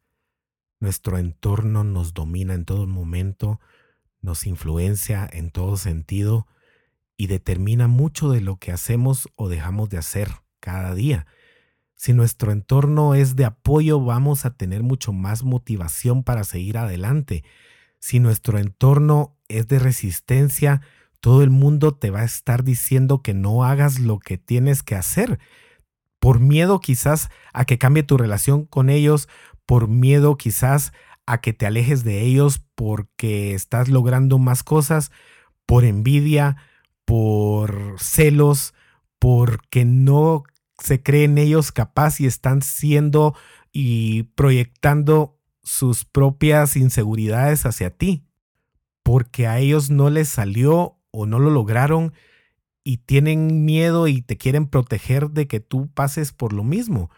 Nuestro 0.80 1.20
entorno 1.20 1.84
nos 1.84 2.15
domina 2.15 2.56
en 2.56 2.65
todo 2.65 2.88
momento, 2.88 3.60
nos 4.22 4.48
influencia 4.48 5.30
en 5.32 5.52
todo 5.52 5.78
sentido 5.78 6.48
y 7.15 7.28
determina 7.28 7.88
mucho 7.88 8.32
de 8.32 8.42
lo 8.42 8.58
que 8.58 8.72
hacemos 8.72 9.30
o 9.36 9.50
dejamos 9.50 9.89
de 9.89 10.00
hacer 10.00 10.30
cada 10.60 10.96
día. 10.96 11.28
Si 11.94 12.13
nuestro 12.13 12.52
entorno 12.52 13.13
es 13.13 13.36
de 13.36 13.46
apoyo, 13.46 14.00
vamos 14.00 14.46
a 14.46 14.56
tener 14.56 14.82
mucho 14.82 15.13
más 15.13 15.44
motivación 15.44 16.24
para 16.24 16.44
seguir 16.44 16.80
adelante. 16.80 17.44
Si 18.00 18.20
nuestro 18.20 18.58
entorno 18.58 19.38
es 19.48 19.68
de 19.68 19.78
resistencia, 19.78 20.82
todo 21.19 21.43
el 21.43 21.49
mundo 21.49 21.93
te 21.95 22.12
va 22.12 22.21
a 22.21 22.25
estar 22.25 22.63
diciendo 22.63 23.21
que 23.21 23.34
no 23.34 23.63
hagas 23.63 23.99
lo 23.99 24.19
que 24.19 24.38
tienes 24.38 24.84
que 24.84 24.95
hacer. 24.95 25.39
Por 26.19 26.39
miedo 26.39 26.79
quizás 26.79 27.29
a 27.53 27.65
que 27.65 27.77
cambie 27.77 28.03
tu 28.03 28.17
relación 28.17 28.65
con 28.65 28.89
ellos, 28.89 29.27
por 29.65 29.88
miedo 29.88 30.38
quizás 30.38 30.93
a 31.25 31.41
que 31.41 31.53
te 31.53 31.65
alejes 31.65 32.03
de 32.03 32.23
ellos 32.23 32.62
porque 32.75 33.53
estás 33.53 33.89
logrando 33.89 34.39
más 34.39 34.63
cosas, 34.63 35.12
por 35.65 35.86
envidia, 35.86 36.58
por 37.05 37.95
celos, 37.99 38.73
porque 39.19 39.86
no 39.86 40.43
se 40.79 41.03
creen 41.03 41.38
ellos 41.38 41.71
capaz 41.71 42.19
y 42.19 42.25
están 42.25 42.62
siendo 42.62 43.36
y 43.71 44.23
proyectando 44.23 45.38
sus 45.62 46.05
propias 46.05 46.75
inseguridades 46.75 47.65
hacia 47.65 47.91
ti, 47.91 48.25
porque 49.03 49.45
a 49.45 49.60
ellos 49.60 49.89
no 49.89 50.10
les 50.10 50.29
salió 50.29 50.98
o 51.12 51.26
no 51.26 51.39
lo 51.39 51.50
lograron 51.50 52.13
y 52.84 52.98
tienen 52.98 53.65
miedo 53.65 54.08
y 54.08 54.22
te 54.22 54.38
quieren 54.38 54.67
proteger 54.67 55.30
de 55.30 55.48
que 55.48 55.60
tú 55.60 55.89
pases 55.93 56.32
por 56.32 56.54
lo 56.54 56.63
mismo. 56.63 57.10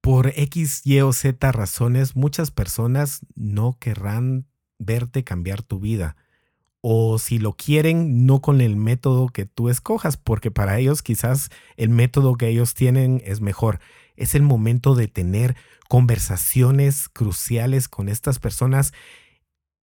Por 0.00 0.32
X, 0.36 0.82
Y 0.84 1.00
o 1.00 1.12
Z 1.12 1.52
razones, 1.52 2.16
muchas 2.16 2.50
personas 2.50 3.20
no 3.34 3.76
querrán 3.78 4.46
verte 4.78 5.24
cambiar 5.24 5.62
tu 5.62 5.78
vida. 5.78 6.16
O 6.80 7.18
si 7.18 7.38
lo 7.38 7.52
quieren, 7.52 8.26
no 8.26 8.42
con 8.42 8.60
el 8.60 8.74
método 8.74 9.28
que 9.28 9.46
tú 9.46 9.68
escojas, 9.68 10.16
porque 10.16 10.50
para 10.50 10.78
ellos 10.80 11.02
quizás 11.02 11.50
el 11.76 11.90
método 11.90 12.34
que 12.34 12.48
ellos 12.48 12.74
tienen 12.74 13.22
es 13.24 13.40
mejor. 13.40 13.78
Es 14.16 14.34
el 14.34 14.42
momento 14.42 14.96
de 14.96 15.06
tener 15.06 15.56
conversaciones 15.88 17.08
cruciales 17.08 17.88
con 17.88 18.08
estas 18.08 18.40
personas 18.40 18.92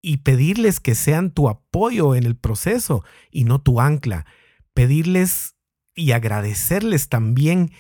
y 0.01 0.17
pedirles 0.17 0.79
que 0.79 0.95
sean 0.95 1.31
tu 1.31 1.49
apoyo 1.49 2.15
en 2.15 2.25
el 2.25 2.35
proceso 2.35 3.03
y 3.31 3.43
no 3.43 3.61
tu 3.61 3.81
ancla. 3.81 4.25
Pedirles 4.73 5.55
y 5.95 6.11
agradecerles 6.11 7.09
también 7.09 7.71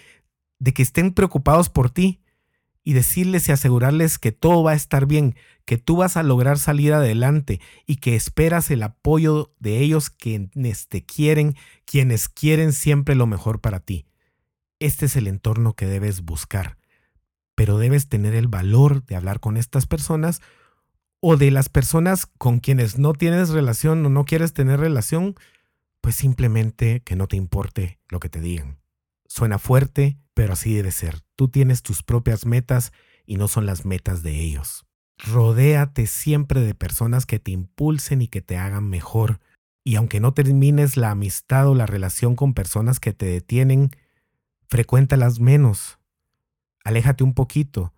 de 0.59 0.73
que 0.73 0.81
estén 0.81 1.13
preocupados 1.13 1.69
por 1.69 1.89
ti 1.89 2.21
y 2.83 2.93
decirles 2.93 3.47
y 3.47 3.51
asegurarles 3.51 4.17
que 4.17 4.31
todo 4.31 4.63
va 4.63 4.71
a 4.71 4.75
estar 4.75 5.05
bien, 5.05 5.35
que 5.65 5.77
tú 5.77 5.97
vas 5.97 6.17
a 6.17 6.23
lograr 6.23 6.59
salir 6.59 6.93
adelante 6.93 7.61
y 7.85 7.97
que 7.97 8.15
esperas 8.15 8.71
el 8.71 8.83
apoyo 8.83 9.53
de 9.59 9.79
ellos 9.79 10.09
quienes 10.09 10.87
te 10.87 11.05
quieren, 11.05 11.55
quienes 11.85 12.29
quieren 12.29 12.73
siempre 12.73 13.15
lo 13.15 13.27
mejor 13.27 13.61
para 13.61 13.79
ti. 13.79 14.05
Este 14.79 15.05
es 15.05 15.15
el 15.15 15.27
entorno 15.27 15.75
que 15.75 15.85
debes 15.85 16.21
buscar, 16.21 16.77
pero 17.55 17.77
debes 17.77 18.09
tener 18.09 18.33
el 18.33 18.47
valor 18.47 19.05
de 19.05 19.15
hablar 19.15 19.39
con 19.39 19.57
estas 19.57 19.85
personas 19.85 20.41
o 21.21 21.37
de 21.37 21.51
las 21.51 21.69
personas 21.69 22.25
con 22.25 22.59
quienes 22.59 22.97
no 22.97 23.13
tienes 23.13 23.49
relación 23.49 24.05
o 24.05 24.09
no 24.09 24.25
quieres 24.25 24.53
tener 24.53 24.79
relación, 24.79 25.35
pues 26.01 26.15
simplemente 26.15 27.01
que 27.01 27.15
no 27.15 27.27
te 27.27 27.35
importe 27.35 27.99
lo 28.07 28.19
que 28.19 28.29
te 28.29 28.39
digan. 28.39 28.79
Suena 29.27 29.59
fuerte, 29.59 30.17
pero 30.33 30.53
así 30.53 30.73
debe 30.73 30.91
ser. 30.91 31.21
Tú 31.35 31.49
tienes 31.49 31.83
tus 31.83 32.03
propias 32.03 32.45
metas 32.45 32.93
y 33.25 33.35
no 33.35 33.47
son 33.47 33.65
las 33.65 33.85
metas 33.85 34.23
de 34.23 34.39
ellos. 34.39 34.85
Rodéate 35.17 36.07
siempre 36.07 36.61
de 36.61 36.73
personas 36.73 37.25
que 37.25 37.39
te 37.39 37.51
impulsen 37.51 38.21
y 38.21 38.27
que 38.27 38.41
te 38.41 38.57
hagan 38.57 38.89
mejor. 38.89 39.39
Y 39.83 39.95
aunque 39.95 40.19
no 40.19 40.33
termines 40.33 40.95
la 40.95 41.11
amistad 41.11 41.67
o 41.67 41.75
la 41.75 41.85
relación 41.85 42.35
con 42.35 42.53
personas 42.53 42.99
que 42.99 43.11
te 43.13 43.25
detienen, 43.25 43.91
frecuéntalas 44.67 45.39
menos. 45.39 45.99
Aléjate 46.85 47.23
un 47.23 47.33
poquito 47.33 47.93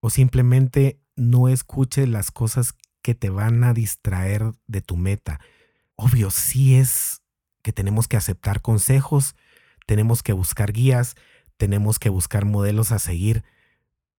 o 0.00 0.08
simplemente 0.08 0.98
no 1.16 1.48
escuche 1.48 2.06
las 2.06 2.30
cosas 2.30 2.74
que 3.02 3.14
te 3.14 3.30
van 3.30 3.64
a 3.64 3.72
distraer 3.72 4.52
de 4.66 4.82
tu 4.82 4.96
meta. 4.96 5.40
Obvio, 5.96 6.30
sí 6.30 6.76
es 6.76 7.22
que 7.62 7.72
tenemos 7.72 8.06
que 8.06 8.16
aceptar 8.16 8.62
consejos, 8.62 9.34
tenemos 9.86 10.22
que 10.22 10.32
buscar 10.32 10.72
guías, 10.72 11.16
tenemos 11.56 11.98
que 11.98 12.10
buscar 12.10 12.44
modelos 12.44 12.92
a 12.92 12.98
seguir, 12.98 13.44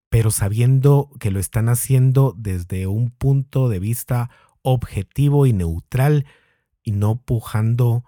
pero 0.10 0.31
sabiendo 0.31 1.10
que 1.19 1.31
lo 1.31 1.39
están 1.39 1.69
haciendo 1.69 2.33
desde 2.38 2.88
un 2.88 3.12
punto 3.12 3.69
de 3.69 3.79
vista 3.79 4.29
objetivo 4.62 5.45
y 5.45 5.53
neutral 5.53 6.25
y 6.83 6.91
no 6.91 7.21
pujando 7.21 8.03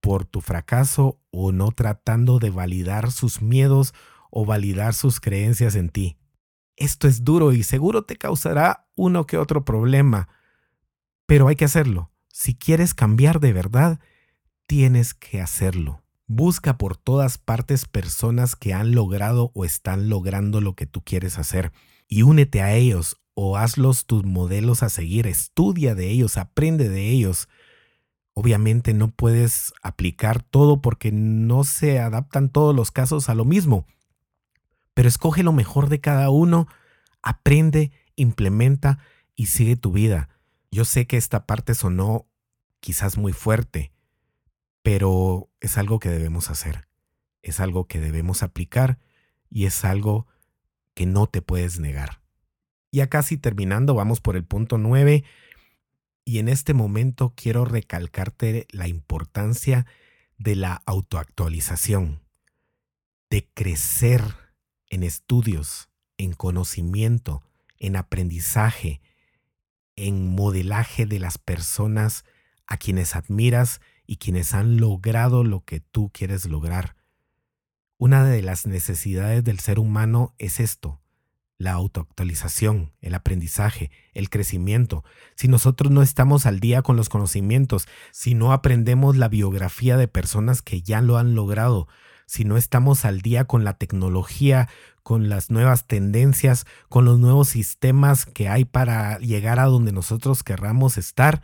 por 0.00 0.24
tu 0.24 0.40
fracaso 0.40 1.18
o 1.30 1.52
no 1.52 1.72
tratando 1.72 2.38
de 2.38 2.50
validar 2.50 3.10
sus 3.10 3.42
miedos 3.42 3.94
o 4.30 4.44
validar 4.44 4.94
sus 4.94 5.20
creencias 5.20 5.74
en 5.74 5.88
ti. 5.88 6.19
Esto 6.80 7.08
es 7.08 7.24
duro 7.24 7.52
y 7.52 7.62
seguro 7.62 8.04
te 8.04 8.16
causará 8.16 8.88
uno 8.96 9.26
que 9.26 9.36
otro 9.36 9.66
problema, 9.66 10.30
pero 11.26 11.46
hay 11.46 11.54
que 11.54 11.66
hacerlo. 11.66 12.10
Si 12.32 12.54
quieres 12.54 12.94
cambiar 12.94 13.38
de 13.38 13.52
verdad, 13.52 14.00
tienes 14.66 15.12
que 15.12 15.42
hacerlo. 15.42 16.02
Busca 16.26 16.78
por 16.78 16.96
todas 16.96 17.36
partes 17.36 17.84
personas 17.84 18.56
que 18.56 18.72
han 18.72 18.94
logrado 18.94 19.52
o 19.54 19.66
están 19.66 20.08
logrando 20.08 20.62
lo 20.62 20.74
que 20.74 20.86
tú 20.86 21.02
quieres 21.04 21.38
hacer 21.38 21.70
y 22.08 22.22
únete 22.22 22.62
a 22.62 22.74
ellos 22.74 23.20
o 23.34 23.58
hazlos 23.58 24.06
tus 24.06 24.24
modelos 24.24 24.82
a 24.82 24.88
seguir, 24.88 25.26
estudia 25.26 25.94
de 25.94 26.08
ellos, 26.08 26.38
aprende 26.38 26.88
de 26.88 27.10
ellos. 27.10 27.50
Obviamente 28.32 28.94
no 28.94 29.10
puedes 29.10 29.74
aplicar 29.82 30.42
todo 30.42 30.80
porque 30.80 31.12
no 31.12 31.64
se 31.64 32.00
adaptan 32.00 32.48
todos 32.48 32.74
los 32.74 32.90
casos 32.90 33.28
a 33.28 33.34
lo 33.34 33.44
mismo 33.44 33.86
pero 35.00 35.08
escoge 35.08 35.42
lo 35.42 35.54
mejor 35.54 35.88
de 35.88 35.98
cada 35.98 36.28
uno, 36.28 36.68
aprende, 37.22 37.90
implementa 38.16 38.98
y 39.34 39.46
sigue 39.46 39.76
tu 39.76 39.92
vida. 39.92 40.28
Yo 40.70 40.84
sé 40.84 41.06
que 41.06 41.16
esta 41.16 41.46
parte 41.46 41.74
sonó 41.74 42.26
quizás 42.80 43.16
muy 43.16 43.32
fuerte, 43.32 43.94
pero 44.82 45.48
es 45.60 45.78
algo 45.78 46.00
que 46.00 46.10
debemos 46.10 46.50
hacer, 46.50 46.86
es 47.40 47.60
algo 47.60 47.86
que 47.86 47.98
debemos 47.98 48.42
aplicar 48.42 48.98
y 49.48 49.64
es 49.64 49.86
algo 49.86 50.26
que 50.92 51.06
no 51.06 51.26
te 51.26 51.40
puedes 51.40 51.80
negar. 51.80 52.20
Ya 52.92 53.06
casi 53.08 53.38
terminando, 53.38 53.94
vamos 53.94 54.20
por 54.20 54.36
el 54.36 54.44
punto 54.44 54.76
9 54.76 55.24
y 56.26 56.40
en 56.40 56.50
este 56.50 56.74
momento 56.74 57.32
quiero 57.34 57.64
recalcarte 57.64 58.66
la 58.70 58.86
importancia 58.86 59.86
de 60.36 60.56
la 60.56 60.82
autoactualización, 60.84 62.20
de 63.30 63.48
crecer 63.54 64.49
en 64.90 65.02
estudios, 65.02 65.88
en 66.18 66.34
conocimiento, 66.34 67.42
en 67.78 67.96
aprendizaje, 67.96 69.00
en 69.96 70.34
modelaje 70.34 71.06
de 71.06 71.18
las 71.18 71.38
personas 71.38 72.24
a 72.66 72.76
quienes 72.76 73.16
admiras 73.16 73.80
y 74.06 74.16
quienes 74.16 74.54
han 74.54 74.76
logrado 74.76 75.44
lo 75.44 75.64
que 75.64 75.80
tú 75.80 76.10
quieres 76.12 76.46
lograr. 76.46 76.96
Una 77.96 78.24
de 78.24 78.42
las 78.42 78.66
necesidades 78.66 79.44
del 79.44 79.60
ser 79.60 79.78
humano 79.78 80.34
es 80.38 80.60
esto, 80.60 81.00
la 81.58 81.72
autoactualización, 81.72 82.92
el 83.02 83.14
aprendizaje, 83.14 83.90
el 84.14 84.30
crecimiento. 84.30 85.04
Si 85.36 85.46
nosotros 85.46 85.92
no 85.92 86.00
estamos 86.00 86.46
al 86.46 86.58
día 86.58 86.80
con 86.80 86.96
los 86.96 87.10
conocimientos, 87.10 87.86
si 88.12 88.34
no 88.34 88.54
aprendemos 88.54 89.18
la 89.18 89.28
biografía 89.28 89.98
de 89.98 90.08
personas 90.08 90.62
que 90.62 90.80
ya 90.80 91.02
lo 91.02 91.18
han 91.18 91.34
logrado, 91.34 91.86
si 92.30 92.44
no 92.44 92.56
estamos 92.56 93.04
al 93.04 93.22
día 93.22 93.46
con 93.46 93.64
la 93.64 93.74
tecnología, 93.74 94.68
con 95.02 95.28
las 95.28 95.50
nuevas 95.50 95.88
tendencias, 95.88 96.64
con 96.88 97.04
los 97.04 97.18
nuevos 97.18 97.48
sistemas 97.48 98.24
que 98.24 98.48
hay 98.48 98.64
para 98.64 99.18
llegar 99.18 99.58
a 99.58 99.64
donde 99.64 99.90
nosotros 99.90 100.44
querramos 100.44 100.96
estar, 100.96 101.42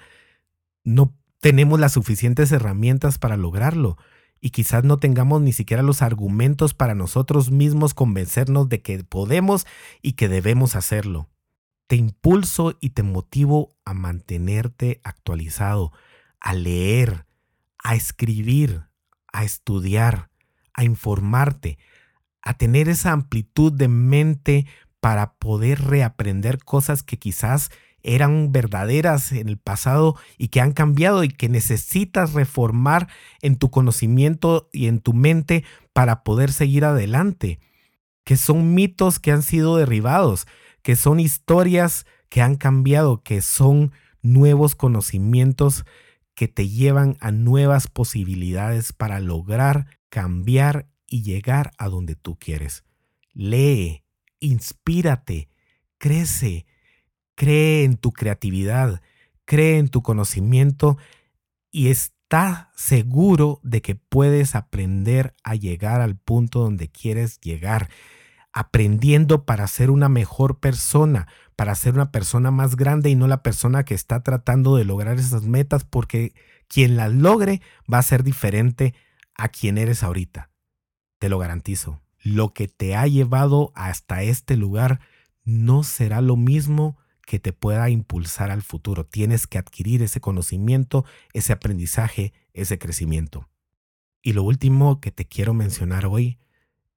no 0.85 1.12
tenemos 1.40 1.81
las 1.81 1.94
suficientes 1.94 2.53
herramientas 2.53 3.18
para 3.18 3.37
lograrlo 3.37 3.99
y 4.40 4.51
quizás 4.51 4.85
no 4.85 4.99
tengamos 4.99 5.42
ni 5.42 5.53
siquiera 5.53 5.83
los 5.83 6.03
argumentos 6.03 6.72
para 6.72 6.94
nosotros 6.94 7.51
mismos 7.51 7.92
convencernos 7.92 8.68
de 8.68 8.81
que 8.81 9.03
podemos 9.03 9.66
y 10.03 10.12
que 10.12 10.29
debemos 10.29 10.77
hacerlo. 10.77 11.29
Te 11.88 11.96
impulso 11.96 12.79
y 12.81 12.90
te 12.90 13.03
motivo 13.03 13.75
a 13.85 13.92
mantenerte 13.92 15.01
actualizado, 15.03 15.90
a 16.38 16.55
leer, 16.55 17.27
a 17.83 17.96
escribir, 17.96 18.85
a 19.33 19.42
estudiar, 19.42 20.31
a 20.77 20.85
informarte, 20.85 21.79
a 22.43 22.55
tener 22.55 22.89
esa 22.89 23.11
amplitud 23.11 23.73
de 23.73 23.89
mente 23.89 24.67
para 25.01 25.35
poder 25.35 25.83
reaprender 25.83 26.62
cosas 26.62 27.03
que 27.03 27.19
quizás 27.19 27.71
eran 28.03 28.53
verdaderas 28.53 29.33
en 29.33 29.49
el 29.49 29.59
pasado 29.59 30.17
y 30.39 30.49
que 30.49 30.61
han 30.61 30.73
cambiado 30.73 31.25
y 31.25 31.29
que 31.29 31.49
necesitas 31.49 32.35
reformar 32.35 33.09
en 33.43 33.57
tu 33.57 33.71
conocimiento 33.71 34.69
y 34.73 34.87
en 34.87 35.01
tu 35.01 35.12
mente 35.12 35.65
para 35.93 36.23
poder 36.23 36.53
seguir 36.53 36.85
adelante, 36.85 37.59
que 38.23 38.37
son 38.37 38.75
mitos 38.75 39.19
que 39.19 39.33
han 39.33 39.43
sido 39.43 39.77
derribados, 39.77 40.47
que 40.83 40.95
son 40.95 41.19
historias 41.19 42.07
que 42.29 42.43
han 42.43 42.55
cambiado, 42.55 43.23
que 43.25 43.41
son 43.41 43.93
nuevos 44.23 44.77
conocimientos 44.77 45.85
que 46.37 46.46
te 46.46 46.68
llevan 46.68 47.16
a 47.20 47.33
nuevas 47.33 47.88
posibilidades 47.88 48.92
para 48.92 49.18
lograr 49.18 49.99
cambiar 50.11 50.87
y 51.07 51.22
llegar 51.22 51.72
a 51.79 51.88
donde 51.88 52.14
tú 52.14 52.38
quieres. 52.38 52.85
lee, 53.33 54.05
inspírate, 54.38 55.49
crece, 55.99 56.66
cree 57.35 57.85
en 57.85 57.96
tu 57.96 58.12
creatividad, 58.12 59.03
cree 59.44 59.79
en 59.79 59.88
tu 59.88 60.03
conocimiento 60.03 60.99
y 61.70 61.88
está 61.88 62.70
seguro 62.77 63.61
de 63.62 63.83
que 63.83 63.94
puedes 63.94 64.55
aprender 64.55 65.35
a 65.42 65.55
llegar 65.55 66.01
al 66.01 66.16
punto 66.16 66.61
donde 66.61 66.88
quieres 66.88 67.40
llegar, 67.40 67.88
aprendiendo 68.53 69.44
para 69.44 69.66
ser 69.68 69.90
una 69.90 70.09
mejor 70.09 70.61
persona, 70.61 71.29
para 71.57 71.75
ser 71.75 71.95
una 71.95 72.12
persona 72.12 72.51
más 72.51 72.77
grande 72.77 73.11
y 73.11 73.14
no 73.14 73.27
la 73.27 73.42
persona 73.42 73.85
que 73.85 73.95
está 73.95 74.23
tratando 74.23 74.77
de 74.77 74.85
lograr 74.85 75.19
esas 75.19 75.45
metas, 75.45 75.85
porque 75.85 76.35
quien 76.69 76.97
las 76.97 77.12
logre 77.12 77.62
va 77.92 77.99
a 77.99 78.03
ser 78.03 78.23
diferente 78.23 78.95
a 79.35 79.49
quien 79.49 79.79
eres 79.79 80.03
ahorita. 80.03 80.51
Te 81.19 81.29
lo 81.29 81.38
garantizo. 81.38 82.03
Lo 82.23 82.53
que 82.53 82.69
te 82.69 82.95
ha 82.95 83.07
llevado 83.07 83.73
hasta 83.75 84.23
este 84.23 84.57
lugar 84.57 85.01
no 85.45 85.83
será 85.83 86.21
lo 86.21 86.37
mismo 86.37 86.99
que 87.27 87.38
te 87.38 87.53
pueda 87.53 87.88
impulsar 87.88 88.51
al 88.51 88.62
futuro. 88.62 89.05
Tienes 89.05 89.47
que 89.47 89.59
adquirir 89.59 90.03
ese 90.03 90.21
conocimiento, 90.21 91.05
ese 91.33 91.53
aprendizaje, 91.53 92.33
ese 92.53 92.79
crecimiento. 92.79 93.49
Y 94.23 94.33
lo 94.33 94.42
último 94.42 95.01
que 95.01 95.11
te 95.11 95.27
quiero 95.27 95.55
mencionar 95.55 96.07
hoy 96.07 96.38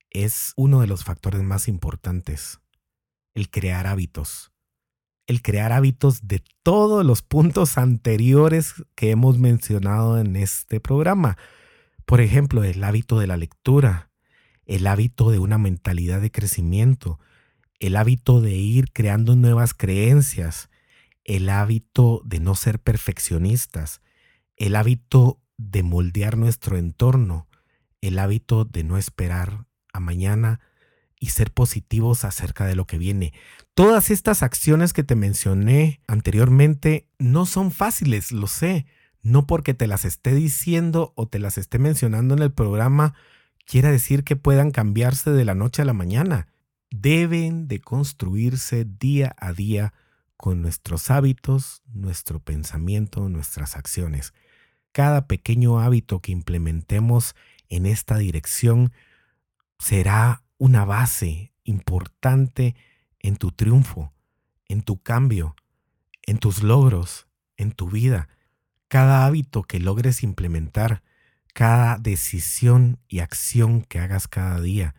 es 0.10 0.54
uno 0.56 0.82
de 0.82 0.88
los 0.88 1.04
factores 1.04 1.44
más 1.44 1.68
importantes, 1.68 2.60
el 3.34 3.50
crear 3.50 3.88
hábitos. 3.88 4.52
El 5.28 5.42
crear 5.42 5.72
hábitos 5.72 6.28
de 6.28 6.44
todos 6.64 7.06
los 7.06 7.22
puntos 7.22 7.78
anteriores 7.78 8.74
que 8.96 9.12
hemos 9.12 9.38
mencionado 9.38 10.20
en 10.20 10.36
este 10.36 10.80
programa. 10.80 11.38
Por 12.06 12.22
ejemplo, 12.22 12.64
el 12.64 12.84
hábito 12.84 13.20
de 13.20 13.28
la 13.28 13.38
lectura, 13.38 14.10
el 14.66 14.88
hábito 14.88 15.30
de 15.30 15.40
una 15.40 15.58
mentalidad 15.58 16.22
de 16.22 16.32
crecimiento, 16.32 17.20
el 17.80 17.96
hábito 17.96 18.42
de 18.42 18.56
ir 18.56 18.92
creando 18.92 19.36
nuevas 19.36 19.74
creencias, 19.74 20.70
el 21.24 21.50
hábito 21.50 22.22
de 22.26 22.40
no 22.40 22.56
ser 22.56 22.80
perfeccionistas, 22.80 24.02
el 24.58 24.76
hábito 24.76 25.42
de 25.58 25.84
moldear 25.84 26.38
nuestro 26.38 26.78
entorno, 26.78 27.48
el 28.02 28.20
hábito 28.20 28.66
de 28.66 28.84
no 28.84 28.98
esperar 28.98 29.66
a 29.94 30.00
mañana 30.00 30.60
y 31.20 31.28
ser 31.28 31.52
positivos 31.52 32.24
acerca 32.24 32.66
de 32.66 32.76
lo 32.76 32.86
que 32.86 32.98
viene. 32.98 33.34
Todas 33.74 34.10
estas 34.10 34.42
acciones 34.42 34.94
que 34.94 35.04
te 35.04 35.16
mencioné 35.16 36.02
anteriormente 36.08 37.08
no 37.18 37.46
son 37.46 37.72
fáciles, 37.72 38.32
lo 38.32 38.48
sé. 38.48 38.86
No 39.22 39.46
porque 39.46 39.74
te 39.74 39.88
las 39.88 40.06
esté 40.06 40.34
diciendo 40.34 41.12
o 41.16 41.28
te 41.28 41.40
las 41.40 41.58
esté 41.58 41.78
mencionando 41.78 42.34
en 42.36 42.42
el 42.42 42.54
programa, 42.54 43.16
quiera 43.66 43.92
decir 43.92 44.24
que 44.24 44.38
puedan 44.38 44.72
cambiarse 44.72 45.32
de 45.32 45.44
la 45.44 45.56
noche 45.56 45.82
a 45.82 45.86
la 45.86 45.94
mañana 45.94 46.48
deben 46.92 47.68
de 47.68 47.82
construirse 47.82 48.86
día 48.86 49.36
a 49.38 49.54
día 49.54 49.94
con 50.38 50.62
nuestros 50.62 51.12
hábitos, 51.12 51.82
nuestro 51.94 52.40
pensamiento, 52.40 53.28
nuestras 53.30 53.76
acciones. 53.76 54.34
Cada 54.92 55.28
pequeño 55.28 55.80
hábito 55.80 56.22
que 56.22 56.32
implementemos 56.32 57.36
en 57.68 57.86
esta 57.86 58.18
dirección 58.18 58.92
será 59.78 60.44
una 60.60 60.86
base 60.86 61.52
importante 61.64 62.76
en 63.20 63.38
tu 63.38 63.52
triunfo, 63.52 64.14
en 64.68 64.84
tu 64.84 65.02
cambio, 65.02 65.56
en 66.24 66.38
tus 66.38 66.62
logros, 66.62 67.28
en 67.58 67.72
tu 67.72 67.90
vida. 67.90 68.30
Cada 68.88 69.26
hábito 69.26 69.64
que 69.64 69.80
logres 69.80 70.22
implementar, 70.22 71.02
cada 71.54 71.98
decisión 71.98 73.00
y 73.08 73.20
acción 73.20 73.82
que 73.82 74.00
hagas 74.00 74.28
cada 74.28 74.62
día, 74.62 74.96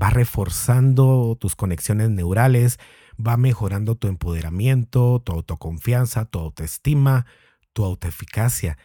va 0.00 0.10
reforzando 0.10 1.36
tus 1.40 1.56
conexiones 1.56 2.10
neurales, 2.10 2.78
va 3.24 3.36
mejorando 3.36 3.94
tu 3.94 4.08
empoderamiento, 4.08 5.22
tu 5.24 5.32
autoconfianza, 5.32 6.26
tu 6.26 6.40
autoestima, 6.40 7.26
tu 7.72 7.84
autoeficacia. 7.84 8.76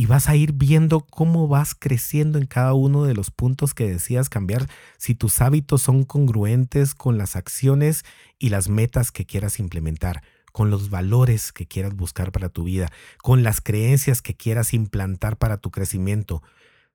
Y 0.00 0.06
vas 0.06 0.30
a 0.30 0.34
ir 0.34 0.54
viendo 0.54 1.00
cómo 1.00 1.46
vas 1.46 1.74
creciendo 1.74 2.38
en 2.38 2.46
cada 2.46 2.72
uno 2.72 3.04
de 3.04 3.12
los 3.12 3.30
puntos 3.30 3.74
que 3.74 3.86
decías 3.86 4.30
cambiar 4.30 4.66
si 4.96 5.14
tus 5.14 5.42
hábitos 5.42 5.82
son 5.82 6.04
congruentes 6.04 6.94
con 6.94 7.18
las 7.18 7.36
acciones 7.36 8.06
y 8.38 8.48
las 8.48 8.70
metas 8.70 9.12
que 9.12 9.26
quieras 9.26 9.58
implementar, 9.58 10.22
con 10.52 10.70
los 10.70 10.88
valores 10.88 11.52
que 11.52 11.66
quieras 11.66 11.94
buscar 11.94 12.32
para 12.32 12.48
tu 12.48 12.64
vida, 12.64 12.90
con 13.22 13.42
las 13.42 13.60
creencias 13.60 14.22
que 14.22 14.34
quieras 14.34 14.72
implantar 14.72 15.36
para 15.36 15.58
tu 15.58 15.70
crecimiento. 15.70 16.42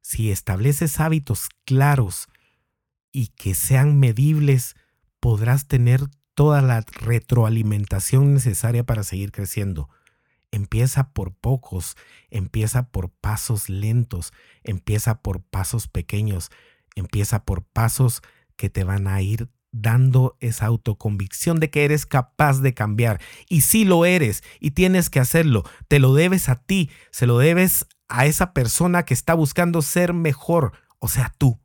Si 0.01 0.31
estableces 0.31 0.99
hábitos 0.99 1.49
claros, 1.63 2.27
y 3.11 3.27
que 3.27 3.53
sean 3.53 3.99
medibles, 3.99 4.75
podrás 5.19 5.67
tener 5.67 6.01
toda 6.33 6.63
la 6.63 6.81
retroalimentación 6.81 8.33
necesaria 8.33 8.83
para 8.83 9.03
seguir 9.03 9.31
creciendo. 9.31 9.91
Empieza 10.55 11.11
por 11.11 11.33
pocos, 11.33 11.97
empieza 12.29 12.89
por 12.89 13.09
pasos 13.09 13.67
lentos, 13.67 14.31
empieza 14.63 15.21
por 15.21 15.43
pasos 15.43 15.89
pequeños, 15.89 16.49
empieza 16.95 17.43
por 17.43 17.65
pasos 17.65 18.21
que 18.55 18.69
te 18.69 18.85
van 18.85 19.09
a 19.09 19.21
ir 19.21 19.49
dando 19.73 20.37
esa 20.39 20.67
autoconvicción 20.67 21.59
de 21.59 21.69
que 21.69 21.83
eres 21.83 22.05
capaz 22.05 22.61
de 22.61 22.73
cambiar. 22.73 23.19
Y 23.49 23.61
si 23.61 23.83
lo 23.83 24.05
eres 24.05 24.45
y 24.61 24.71
tienes 24.71 25.09
que 25.09 25.19
hacerlo, 25.19 25.63
te 25.89 25.99
lo 25.99 26.13
debes 26.13 26.47
a 26.47 26.55
ti, 26.55 26.89
se 27.11 27.27
lo 27.27 27.37
debes 27.37 27.85
a 28.07 28.25
esa 28.25 28.53
persona 28.53 29.03
que 29.03 29.13
está 29.13 29.33
buscando 29.33 29.81
ser 29.81 30.13
mejor, 30.13 30.71
o 30.99 31.09
sea, 31.09 31.33
tú. 31.37 31.59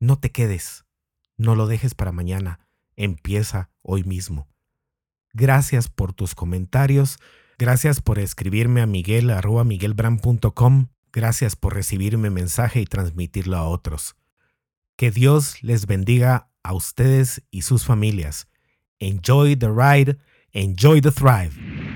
No 0.00 0.18
te 0.18 0.30
quedes, 0.30 0.84
no 1.38 1.54
lo 1.54 1.66
dejes 1.66 1.94
para 1.94 2.12
mañana, 2.12 2.60
empieza 2.94 3.70
hoy 3.80 4.04
mismo. 4.04 4.48
Gracias 5.32 5.88
por 5.88 6.12
tus 6.12 6.34
comentarios, 6.34 7.18
gracias 7.58 8.00
por 8.00 8.18
escribirme 8.18 8.80
a 8.80 8.86
miguel 8.86 9.30
gracias 11.12 11.56
por 11.56 11.74
recibir 11.74 12.18
mi 12.18 12.30
mensaje 12.30 12.80
y 12.80 12.86
transmitirlo 12.86 13.56
a 13.56 13.68
otros. 13.68 14.16
Que 14.96 15.10
Dios 15.10 15.62
les 15.62 15.86
bendiga 15.86 16.48
a 16.62 16.72
ustedes 16.72 17.42
y 17.50 17.62
sus 17.62 17.84
familias. 17.84 18.48
Enjoy 18.98 19.56
the 19.56 19.68
ride, 19.68 20.18
enjoy 20.52 21.00
the 21.00 21.12
thrive. 21.12 21.93